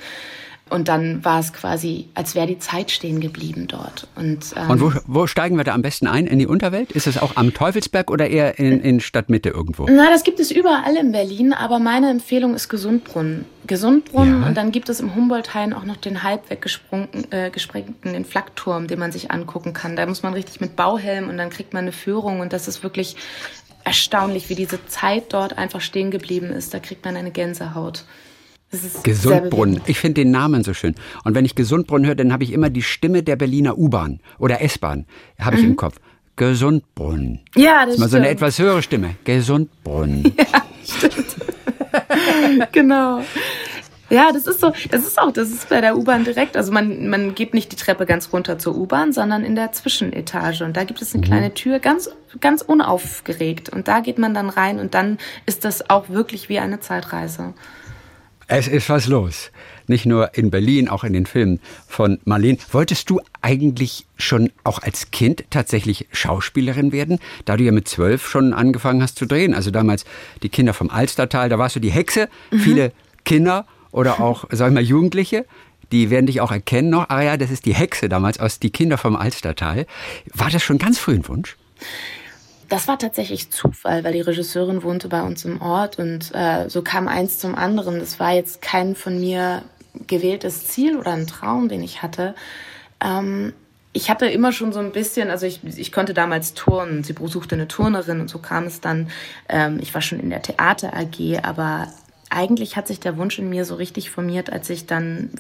Und 0.70 0.88
dann 0.88 1.24
war 1.26 1.40
es 1.40 1.54
quasi, 1.54 2.10
als 2.14 2.36
wäre 2.36 2.48
die 2.48 2.60
Zeit 2.60 2.92
stehen 2.92 3.20
geblieben 3.20 3.68
dort. 3.68 4.08
Und, 4.16 4.54
ähm, 4.56 4.70
und 4.70 4.82
wo, 4.82 4.92
wo, 5.08 5.28
steigen 5.28 5.58
wir 5.58 5.64
da 5.64 5.74
am 5.74 5.82
besten 5.82 6.08
ein? 6.08 6.28
In 6.28 6.40
die 6.40 6.48
Unterwelt? 6.48 6.92
Ist 6.92 7.08
es 7.08 7.18
auch 7.18 7.36
am 7.36 7.54
Teufelsberg 7.54 8.12
oder 8.12 8.30
eher 8.30 8.60
in, 8.60 8.80
in 8.82 9.00
Stadtmitte 9.00 9.50
irgendwo? 9.50 9.88
Na, 9.90 10.10
das 10.10 10.24
gibt 10.24 10.40
es 10.40 10.52
überall 10.52 10.96
in 10.96 11.12
Berlin, 11.12 11.54
aber 11.54 11.80
meine 11.80 12.10
Empfehlung 12.10 12.54
ist 12.54 12.70
Gesundbrunnen. 12.70 13.46
Gesundbrunnen 13.66 14.42
ja. 14.42 14.48
und 14.48 14.58
dann 14.58 14.72
gibt 14.72 14.90
es 14.90 15.00
im 15.00 15.16
Humboldt-Hain 15.16 15.74
auch 15.74 15.84
noch 15.84 15.98
den 15.98 16.24
halb 16.24 16.50
weggesprengten, 16.50 17.32
äh, 17.32 17.50
gesprengten 17.52 18.14
den 18.14 18.26
Flakturm, 18.26 18.88
den 18.88 19.00
man 19.00 19.12
sich 19.12 19.32
angucken 19.32 19.74
kann. 19.74 19.96
Da 19.96 20.06
muss 20.06 20.24
man 20.24 20.34
richtig 20.34 20.62
mit 20.62 20.76
Bauhelm 20.76 21.30
und 21.30 21.38
dann 21.38 21.50
kriegt 21.50 21.74
man 21.74 21.84
eine 21.84 21.92
Führung 21.92 22.40
und 22.40 22.54
das 22.54 22.68
ist 22.68 22.84
wirklich 22.84 23.16
erstaunlich, 23.84 24.50
wie 24.50 24.56
diese 24.56 24.86
Zeit 24.88 25.34
dort 25.34 25.58
einfach 25.58 25.82
stehen 25.82 26.12
geblieben 26.12 26.52
ist. 26.52 26.74
Da 26.74 26.80
kriegt 26.80 27.06
man 27.06 27.16
eine 27.16 27.32
Gänsehaut. 27.32 28.06
Gesundbrunnen. 29.04 29.82
Ich 29.88 30.00
finde 30.00 30.22
den 30.22 30.32
Namen 30.32 30.64
so 30.64 30.74
schön. 30.74 30.96
Und 31.24 31.36
wenn 31.36 31.46
ich 31.46 31.56
Gesundbrunnen 31.56 32.06
höre, 32.06 32.16
dann 32.16 32.32
habe 32.32 32.44
ich 32.44 32.54
immer 32.54 32.70
die 32.70 32.84
Stimme 32.84 33.24
der 33.24 33.36
Berliner 33.36 33.78
U-Bahn 33.78 34.20
oder 34.38 34.62
S-Bahn, 34.62 35.06
habe 35.40 35.56
ich 35.58 35.64
mhm. 35.64 35.70
im 35.70 35.76
Kopf. 35.76 36.00
Gesundbrunnen. 36.36 37.42
Ja, 37.56 37.86
das, 37.86 37.96
ist 37.96 38.00
mal 38.00 38.08
so 38.08 38.16
eine 38.16 38.30
etwas 38.30 38.58
höhere 38.60 38.82
Stimme. 38.82 39.16
Gesundbrunnen. 39.24 40.24
Ja, 40.38 40.64
stimmt. 41.08 41.36
genau. 42.72 43.22
Ja, 44.10 44.32
das 44.32 44.48
ist 44.48 44.60
so, 44.60 44.74
das 44.90 45.06
ist 45.06 45.20
auch, 45.20 45.32
das 45.32 45.50
ist 45.50 45.70
bei 45.70 45.82
der 45.82 45.96
U-Bahn 45.96 46.24
direkt. 46.24 46.58
Also 46.58 46.72
man, 46.72 47.10
man 47.10 47.36
geht 47.36 47.54
nicht 47.54 47.72
die 47.72 47.76
Treppe 47.76 48.06
ganz 48.06 48.34
runter 48.34 48.58
zur 48.58 48.76
U-Bahn, 48.76 49.14
sondern 49.14 49.44
in 49.44 49.56
der 49.56 49.72
Zwischenetage. 49.72 50.64
Und 50.64 50.78
da 50.78 50.84
gibt 50.84 51.02
es 51.02 51.14
eine 51.14 51.22
mhm. 51.22 51.28
kleine 51.28 51.54
Tür, 51.54 51.80
ganz, 51.80 52.10
ganz 52.40 52.62
unaufgeregt. 52.62 53.70
Und 53.70 53.88
da 53.88 54.00
geht 54.00 54.18
man 54.18 54.34
dann 54.34 54.50
rein 54.50 54.80
und 54.80 54.96
dann 54.96 55.20
ist 55.46 55.64
das 55.64 55.90
auch 55.90 56.10
wirklich 56.10 56.50
wie 56.50 56.60
eine 56.60 56.80
Zeitreise. 56.80 57.54
Es 58.52 58.68
ist 58.68 58.90
was 58.90 59.06
los. 59.06 59.52
Nicht 59.86 60.08
nur 60.08 60.36
in 60.36 60.50
Berlin, 60.50 60.90
auch 60.90 61.04
in 61.04 61.14
den 61.14 61.28
Filmen 61.28 61.60
von 61.88 62.20
Marlene. 62.26 62.58
Wolltest 62.72 63.08
du 63.12 63.22
eigentlich 63.44 64.08
schon 64.18 64.52
auch 64.64 64.82
als 64.82 65.12
Kind 65.12 65.44
tatsächlich 65.52 66.08
Schauspielerin 66.12 66.92
werden, 66.92 67.20
da 67.46 67.58
du 67.58 67.64
ja 67.64 67.72
mit 67.72 67.88
zwölf 67.88 68.28
schon 68.28 68.54
angefangen 68.56 69.04
hast 69.04 69.20
zu 69.20 69.28
drehen? 69.28 69.54
Also 69.54 69.70
damals 69.70 70.04
die 70.42 70.50
Kinder 70.50 70.74
vom 70.74 70.90
Alstertal, 70.90 71.48
da 71.50 71.60
warst 71.60 71.76
du 71.76 71.80
die 71.80 71.92
Hexe. 71.92 72.28
Mhm. 72.50 72.60
Viele 72.60 72.92
Kinder 73.24 73.68
oder 73.92 74.20
auch, 74.20 74.46
sag 74.52 74.70
ich 74.70 74.74
mal, 74.74 74.82
Jugendliche, 74.82 75.46
die 75.92 76.10
werden 76.10 76.26
dich 76.26 76.42
auch 76.42 76.52
erkennen 76.52 76.90
noch. 76.90 77.08
Ah 77.10 77.22
ja, 77.22 77.38
das 77.38 77.52
ist 77.52 77.68
die 77.68 77.76
Hexe 77.76 78.10
damals 78.10 78.40
aus 78.40 78.58
Die 78.58 78.72
Kinder 78.72 78.98
vom 78.98 79.16
Alstertal. 79.16 79.86
War 80.34 80.50
das 80.50 80.64
schon 80.64 80.80
ganz 80.80 80.98
früh 80.98 81.14
ein 81.14 81.28
Wunsch? 81.28 81.56
Das 82.70 82.88
war 82.88 83.00
tatsächlich 83.00 83.52
Zufall, 83.52 84.04
weil 84.04 84.14
die 84.14 84.22
Regisseurin 84.22 84.84
wohnte 84.84 85.08
bei 85.08 85.24
uns 85.24 85.44
im 85.44 85.60
Ort 85.60 85.98
und 85.98 86.32
äh, 86.36 86.70
so 86.70 86.84
kam 86.84 87.08
eins 87.08 87.40
zum 87.40 87.56
anderen. 87.56 88.00
Das 88.00 88.20
war 88.20 88.32
jetzt 88.32 88.62
kein 88.62 88.96
von 88.96 89.20
mir 89.20 89.64
gewähltes 90.08 90.68
Ziel 90.68 90.96
oder 90.96 91.14
ein 91.14 91.26
Traum, 91.26 91.68
den 91.68 91.82
ich 91.82 92.04
hatte. 92.04 92.36
Ähm, 93.04 93.54
ich 93.92 94.12
hatte 94.12 94.28
immer 94.28 94.52
schon 94.52 94.72
so 94.72 94.80
ein 94.80 94.92
bisschen, 94.92 95.32
also 95.32 95.48
ich, 95.48 95.62
ich 95.64 95.92
konnte 95.92 96.14
damals 96.14 96.54
turnen. 96.54 97.04
Sie 97.04 97.16
suchte 97.26 97.56
eine 97.56 97.68
Turnerin 97.68 98.22
und 98.22 98.30
so 98.30 98.38
kam 98.38 98.66
es 98.66 98.82
dann. 98.82 99.10
Ähm, 99.48 99.80
ich 99.82 99.94
war 99.96 100.02
schon 100.02 100.20
in 100.20 100.30
der 100.30 100.44
Theater 100.44 100.94
AG, 100.96 101.40
aber 101.42 101.88
eigentlich 102.30 102.78
hat 102.78 102.88
sich 102.88 103.00
der 103.00 103.18
Wunsch 103.18 103.40
in 103.40 103.50
mir 103.50 103.66
so 103.66 103.76
richtig 103.76 104.12
formiert, 104.12 104.52
als 104.52 104.70
ich 104.70 104.86
dann 104.86 105.32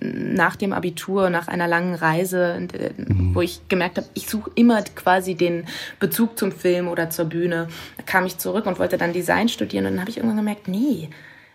nach 0.00 0.56
dem 0.56 0.72
Abitur, 0.72 1.30
nach 1.30 1.48
einer 1.48 1.66
langen 1.66 1.94
Reise, 1.94 2.68
äh, 2.72 2.90
mhm. 2.96 3.34
wo 3.34 3.40
ich 3.40 3.60
gemerkt 3.68 3.98
habe, 3.98 4.08
ich 4.14 4.28
suche 4.28 4.50
immer 4.54 4.82
quasi 4.82 5.34
den 5.34 5.66
Bezug 5.98 6.38
zum 6.38 6.52
Film 6.52 6.88
oder 6.88 7.10
zur 7.10 7.26
Bühne, 7.26 7.68
da 7.96 8.02
kam 8.04 8.26
ich 8.26 8.38
zurück 8.38 8.66
und 8.66 8.78
wollte 8.78 8.98
dann 8.98 9.12
Design 9.12 9.48
studieren 9.48 9.86
und 9.86 9.92
dann 9.92 10.00
habe 10.00 10.10
ich 10.10 10.18
irgendwann 10.18 10.38
gemerkt, 10.38 10.68
nee, 10.68 11.08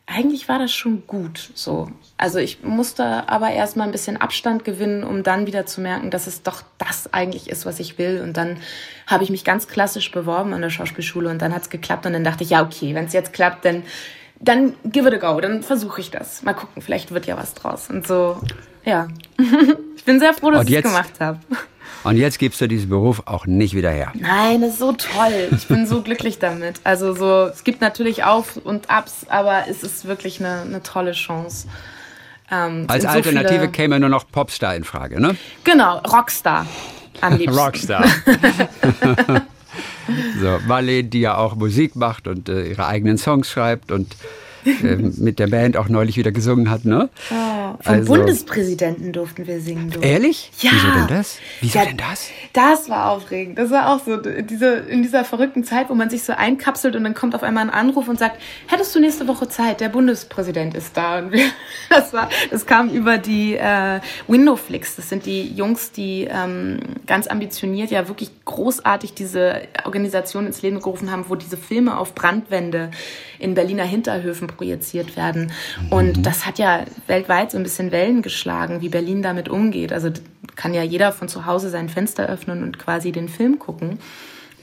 eigentlich 0.05 0.49
war 0.49 0.59
das 0.59 0.73
schon 0.73 1.07
gut 1.07 1.51
so. 1.53 1.89
Also 2.17 2.37
ich 2.37 2.61
musste 2.61 3.29
aber 3.29 3.51
erstmal 3.51 3.87
ein 3.87 3.93
bisschen 3.93 4.17
Abstand 4.17 4.65
gewinnen, 4.65 5.03
um 5.03 5.23
dann 5.23 5.47
wieder 5.47 5.65
zu 5.65 5.79
merken, 5.79 6.11
dass 6.11 6.27
es 6.27 6.43
doch 6.43 6.63
das 6.77 7.13
eigentlich 7.13 7.49
ist, 7.49 7.65
was 7.65 7.79
ich 7.79 7.97
will. 7.97 8.21
Und 8.21 8.35
dann 8.35 8.57
habe 9.07 9.23
ich 9.23 9.29
mich 9.29 9.45
ganz 9.45 9.67
klassisch 9.69 10.11
beworben 10.11 10.53
an 10.53 10.61
der 10.61 10.69
Schauspielschule 10.69 11.29
und 11.29 11.41
dann 11.41 11.53
hat 11.53 11.61
es 11.63 11.69
geklappt 11.69 12.05
und 12.05 12.13
dann 12.13 12.25
dachte 12.25 12.43
ich, 12.43 12.49
ja, 12.49 12.61
okay, 12.61 12.93
wenn 12.95 13.05
es 13.05 13.13
jetzt 13.13 13.31
klappt, 13.31 13.63
dann 13.63 13.83
dann 14.43 14.73
give 14.85 15.07
it 15.07 15.13
a 15.13 15.17
go, 15.17 15.39
dann 15.39 15.63
versuche 15.63 16.01
ich 16.01 16.11
das. 16.11 16.43
Mal 16.43 16.53
gucken, 16.53 16.81
vielleicht 16.81 17.11
wird 17.11 17.25
ja 17.25 17.37
was 17.37 17.53
draus. 17.53 17.89
Und 17.89 18.05
so, 18.05 18.39
ja. 18.83 19.07
ich 19.95 20.03
bin 20.03 20.19
sehr 20.19 20.33
froh, 20.33 20.51
dass 20.51 20.67
ich 20.67 20.75
es 20.75 20.83
gemacht 20.83 21.13
habe. 21.19 21.39
Und 22.03 22.17
jetzt 22.17 22.37
gibst 22.37 22.59
du 22.59 22.67
diesen 22.67 22.89
Beruf 22.89 23.23
auch 23.25 23.45
nicht 23.45 23.75
wieder 23.75 23.89
her. 23.89 24.11
Nein, 24.15 24.59
das 24.61 24.71
ist 24.71 24.79
so 24.79 24.91
toll. 24.91 25.49
Ich 25.51 25.67
bin 25.67 25.87
so 25.87 26.01
glücklich 26.03 26.37
damit. 26.37 26.81
Also 26.83 27.13
so, 27.13 27.45
es 27.45 27.63
gibt 27.63 27.79
natürlich 27.79 28.25
Auf 28.25 28.57
und 28.57 28.89
Abs, 28.89 29.25
aber 29.29 29.63
es 29.69 29.83
ist 29.83 30.05
wirklich 30.05 30.39
eine, 30.41 30.61
eine 30.61 30.83
tolle 30.83 31.13
Chance. 31.13 31.67
Ähm, 32.51 32.85
Als 32.89 33.05
Alternative 33.05 33.65
so 33.65 33.71
käme 33.71 33.99
nur 34.01 34.09
noch 34.09 34.29
Popstar 34.29 34.75
in 34.75 34.83
Frage, 34.83 35.21
ne? 35.21 35.37
Genau, 35.63 35.99
Rockstar 35.99 36.67
am 37.21 37.37
liebsten. 37.37 37.57
Rockstar. 37.57 38.05
So, 40.39 40.59
Marlene, 40.67 41.09
die 41.09 41.21
ja 41.21 41.37
auch 41.37 41.55
Musik 41.55 41.95
macht 41.95 42.27
und 42.27 42.49
äh, 42.49 42.69
ihre 42.69 42.87
eigenen 42.87 43.17
Songs 43.17 43.49
schreibt 43.49 43.91
und 43.91 44.15
ähm, 44.65 45.13
mit 45.17 45.39
der 45.39 45.47
Band 45.47 45.77
auch 45.77 45.89
neulich 45.89 46.17
wieder 46.17 46.31
gesungen 46.31 46.69
hat, 46.69 46.85
ne? 46.85 47.09
Oh, 47.31 47.33
vom 47.33 47.77
also, 47.81 48.13
Bundespräsidenten 48.13 49.11
durften 49.11 49.47
wir 49.47 49.59
singen. 49.59 49.89
Du. 49.89 49.99
Ehrlich? 49.99 50.51
Ja. 50.59 50.71
Wieso 50.73 50.91
denn 50.91 51.07
das? 51.07 51.37
Wieso 51.61 51.79
ja, 51.79 51.85
denn 51.85 51.97
das? 51.97 52.29
Das 52.53 52.89
war 52.89 53.11
aufregend. 53.11 53.57
Das 53.57 53.71
war 53.71 53.93
auch 53.93 54.03
so 54.03 54.17
diese, 54.17 54.75
in 54.75 55.03
dieser 55.03 55.25
verrückten 55.25 55.63
Zeit, 55.63 55.89
wo 55.89 55.95
man 55.95 56.09
sich 56.09 56.23
so 56.23 56.33
einkapselt 56.33 56.95
und 56.95 57.03
dann 57.03 57.13
kommt 57.13 57.35
auf 57.35 57.43
einmal 57.43 57.63
ein 57.63 57.69
Anruf 57.69 58.07
und 58.07 58.19
sagt, 58.19 58.41
hättest 58.67 58.95
du 58.95 58.99
nächste 58.99 59.27
Woche 59.27 59.47
Zeit? 59.47 59.81
Der 59.81 59.89
Bundespräsident 59.89 60.75
ist 60.75 60.95
da. 60.95 61.19
Und 61.19 61.31
wir, 61.31 61.45
das 61.89 62.13
war, 62.13 62.29
das 62.51 62.65
kam 62.65 62.89
über 62.89 63.17
die 63.17 63.55
äh, 63.55 63.99
Windowflix. 64.27 64.95
Das 64.95 65.09
sind 65.09 65.25
die 65.25 65.53
Jungs, 65.53 65.91
die 65.91 66.27
ähm, 66.29 66.79
ganz 67.05 67.27
ambitioniert, 67.27 67.91
ja 67.91 68.07
wirklich 68.07 68.31
großartig 68.45 69.13
diese 69.13 69.61
Organisation 69.85 70.45
ins 70.45 70.61
Leben 70.61 70.79
gerufen 70.79 71.11
haben, 71.11 71.25
wo 71.27 71.35
diese 71.35 71.57
Filme 71.57 71.97
auf 71.97 72.15
Brandwände 72.15 72.91
in 73.39 73.53
Berliner 73.55 73.83
Hinterhöfen 73.83 74.47
projiziert 74.55 75.15
werden. 75.17 75.51
Und 75.89 76.17
mhm. 76.17 76.23
das 76.23 76.45
hat 76.45 76.59
ja 76.59 76.85
weltweit 77.07 77.51
so 77.51 77.57
ein 77.57 77.63
bisschen 77.63 77.91
Wellen 77.91 78.21
geschlagen, 78.21 78.81
wie 78.81 78.89
Berlin 78.89 79.21
damit 79.21 79.49
umgeht. 79.49 79.93
Also 79.93 80.09
kann 80.55 80.73
ja 80.73 80.83
jeder 80.83 81.11
von 81.11 81.27
zu 81.27 81.45
Hause 81.45 81.69
sein 81.69 81.89
Fenster 81.89 82.27
öffnen 82.27 82.63
und 82.63 82.79
quasi 82.79 83.11
den 83.11 83.29
Film 83.29 83.59
gucken 83.59 83.99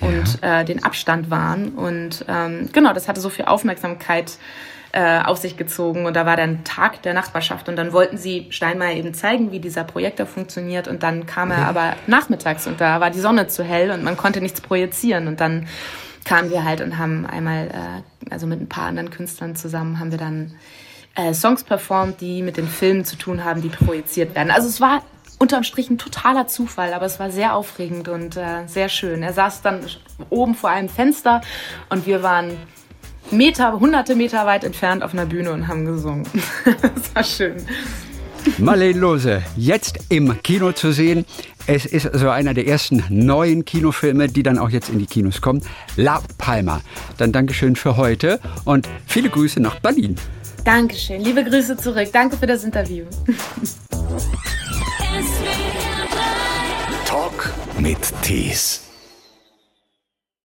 und 0.01 0.41
ja. 0.43 0.61
äh, 0.61 0.65
den 0.65 0.85
Abstand 0.85 1.31
wahren. 1.31 1.71
Und 1.71 2.25
ähm, 2.29 2.69
genau, 2.73 2.93
das 2.93 3.09
hatte 3.09 3.21
so 3.21 3.29
viel 3.29 3.45
Aufmerksamkeit 3.47 4.39
äh, 4.93 5.21
auf 5.23 5.39
sich 5.39 5.57
gezogen 5.57 6.07
und 6.07 6.17
da 6.17 6.27
war 6.27 6.37
dann 6.37 6.65
Tag 6.65 7.03
der 7.03 7.15
Nachbarschaft 7.15 7.69
und 7.69 7.77
dann 7.77 7.93
wollten 7.93 8.19
sie 8.19 8.47
Steinmeier 8.51 8.97
eben 8.97 9.15
zeigen, 9.15 9.53
wie 9.53 9.61
dieser 9.61 9.85
Projektor 9.85 10.27
funktioniert 10.27 10.89
und 10.89 11.05
dann 11.05 11.27
kam 11.27 11.53
er 11.53 11.69
aber 11.69 11.95
nachmittags 12.09 12.67
und 12.67 12.81
da 12.81 13.01
war 13.01 13.11
die 13.11 13.21
Sonne 13.21 13.47
zu 13.47 13.63
hell 13.63 13.93
und 13.93 14.03
man 14.03 14.17
konnte 14.17 14.41
nichts 14.41 14.61
projizieren 14.61 15.29
und 15.29 15.41
dann 15.41 15.69
kamen 16.25 16.51
wir 16.51 16.65
halt 16.65 16.81
und 16.81 16.99
haben 16.99 17.27
einmal, 17.27 17.69
äh, 17.69 18.31
also 18.31 18.47
mit 18.47 18.61
ein 18.61 18.69
paar 18.69 18.87
anderen 18.87 19.11
Künstlern 19.11 19.57
zusammen, 19.57 19.99
haben 19.99 20.11
wir 20.11 20.19
dann 20.19 20.55
äh, 21.15 21.35
Songs 21.35 21.65
performt, 21.65 22.21
die 22.21 22.43
mit 22.43 22.57
den 22.57 22.69
Filmen 22.69 23.05
zu 23.05 23.17
tun 23.17 23.45
haben, 23.45 23.63
die 23.63 23.69
projiziert 23.69 24.35
werden. 24.35 24.51
Also 24.51 24.69
es 24.69 24.81
war 24.81 25.03
unterm 25.39 25.65
Strich 25.65 25.91
ein 25.91 25.99
totaler 25.99 26.47
Zufall, 26.47 26.93
aber 26.93 27.07
es 27.07 27.19
war 27.19 27.31
sehr 27.31 27.55
aufregend 27.55 28.09
und 28.09 28.37
äh, 28.37 28.67
sehr 28.67 28.89
schön. 28.89 29.23
Er 29.23 29.33
saß 29.33 29.63
dann 29.63 29.81
oben 30.29 30.55
vor 30.55 30.71
einem 30.71 30.89
Fenster 30.89 31.41
und 31.89 32.07
wir 32.07 32.23
waren 32.23 32.57
Meter, 33.31 33.79
hunderte 33.81 34.17
Meter 34.17 34.45
weit 34.47 34.65
entfernt 34.65 35.03
auf 35.03 35.13
einer 35.13 35.27
Bühne 35.27 35.53
und 35.53 35.69
haben 35.69 35.87
gesungen. 35.87 36.27
das 36.65 37.15
war 37.15 37.25
schön. 37.25 37.57
Marlene 38.59 38.99
Lose, 38.99 39.43
jetzt 39.57 39.99
im 40.09 40.43
Kino 40.43 40.73
zu 40.73 40.93
sehen. 40.93 41.25
Es 41.67 41.87
ist 41.87 42.11
so 42.13 42.29
einer 42.31 42.55
der 42.55 42.67
ersten 42.67 43.05
neuen 43.09 43.65
Kinofilme, 43.65 44.29
die 44.29 44.43
dann 44.43 44.59
auch 44.59 44.71
jetzt 44.71 44.89
in 44.89 44.99
die 44.99 45.07
Kinos 45.07 45.41
kommen. 45.41 45.63
La 45.97 46.23
Palma. 46.39 46.81
Dann 47.17 47.33
Dankeschön 47.33 47.77
für 47.77 47.97
heute 47.97 48.41
und 48.65 48.89
viele 49.07 49.31
Grüße 49.31 49.61
nach 49.61 49.79
Berlin. 49.81 50.17
Dankeschön. 50.65 51.23
Liebe 51.23 51.45
Grüße 51.45 51.77
zurück. 51.77 52.09
Danke 52.13 52.37
für 52.37 52.47
das 52.47 52.65
Interview. 52.65 53.05
Talk 57.07 57.53
mit 57.79 57.99
Tees. 58.23 58.90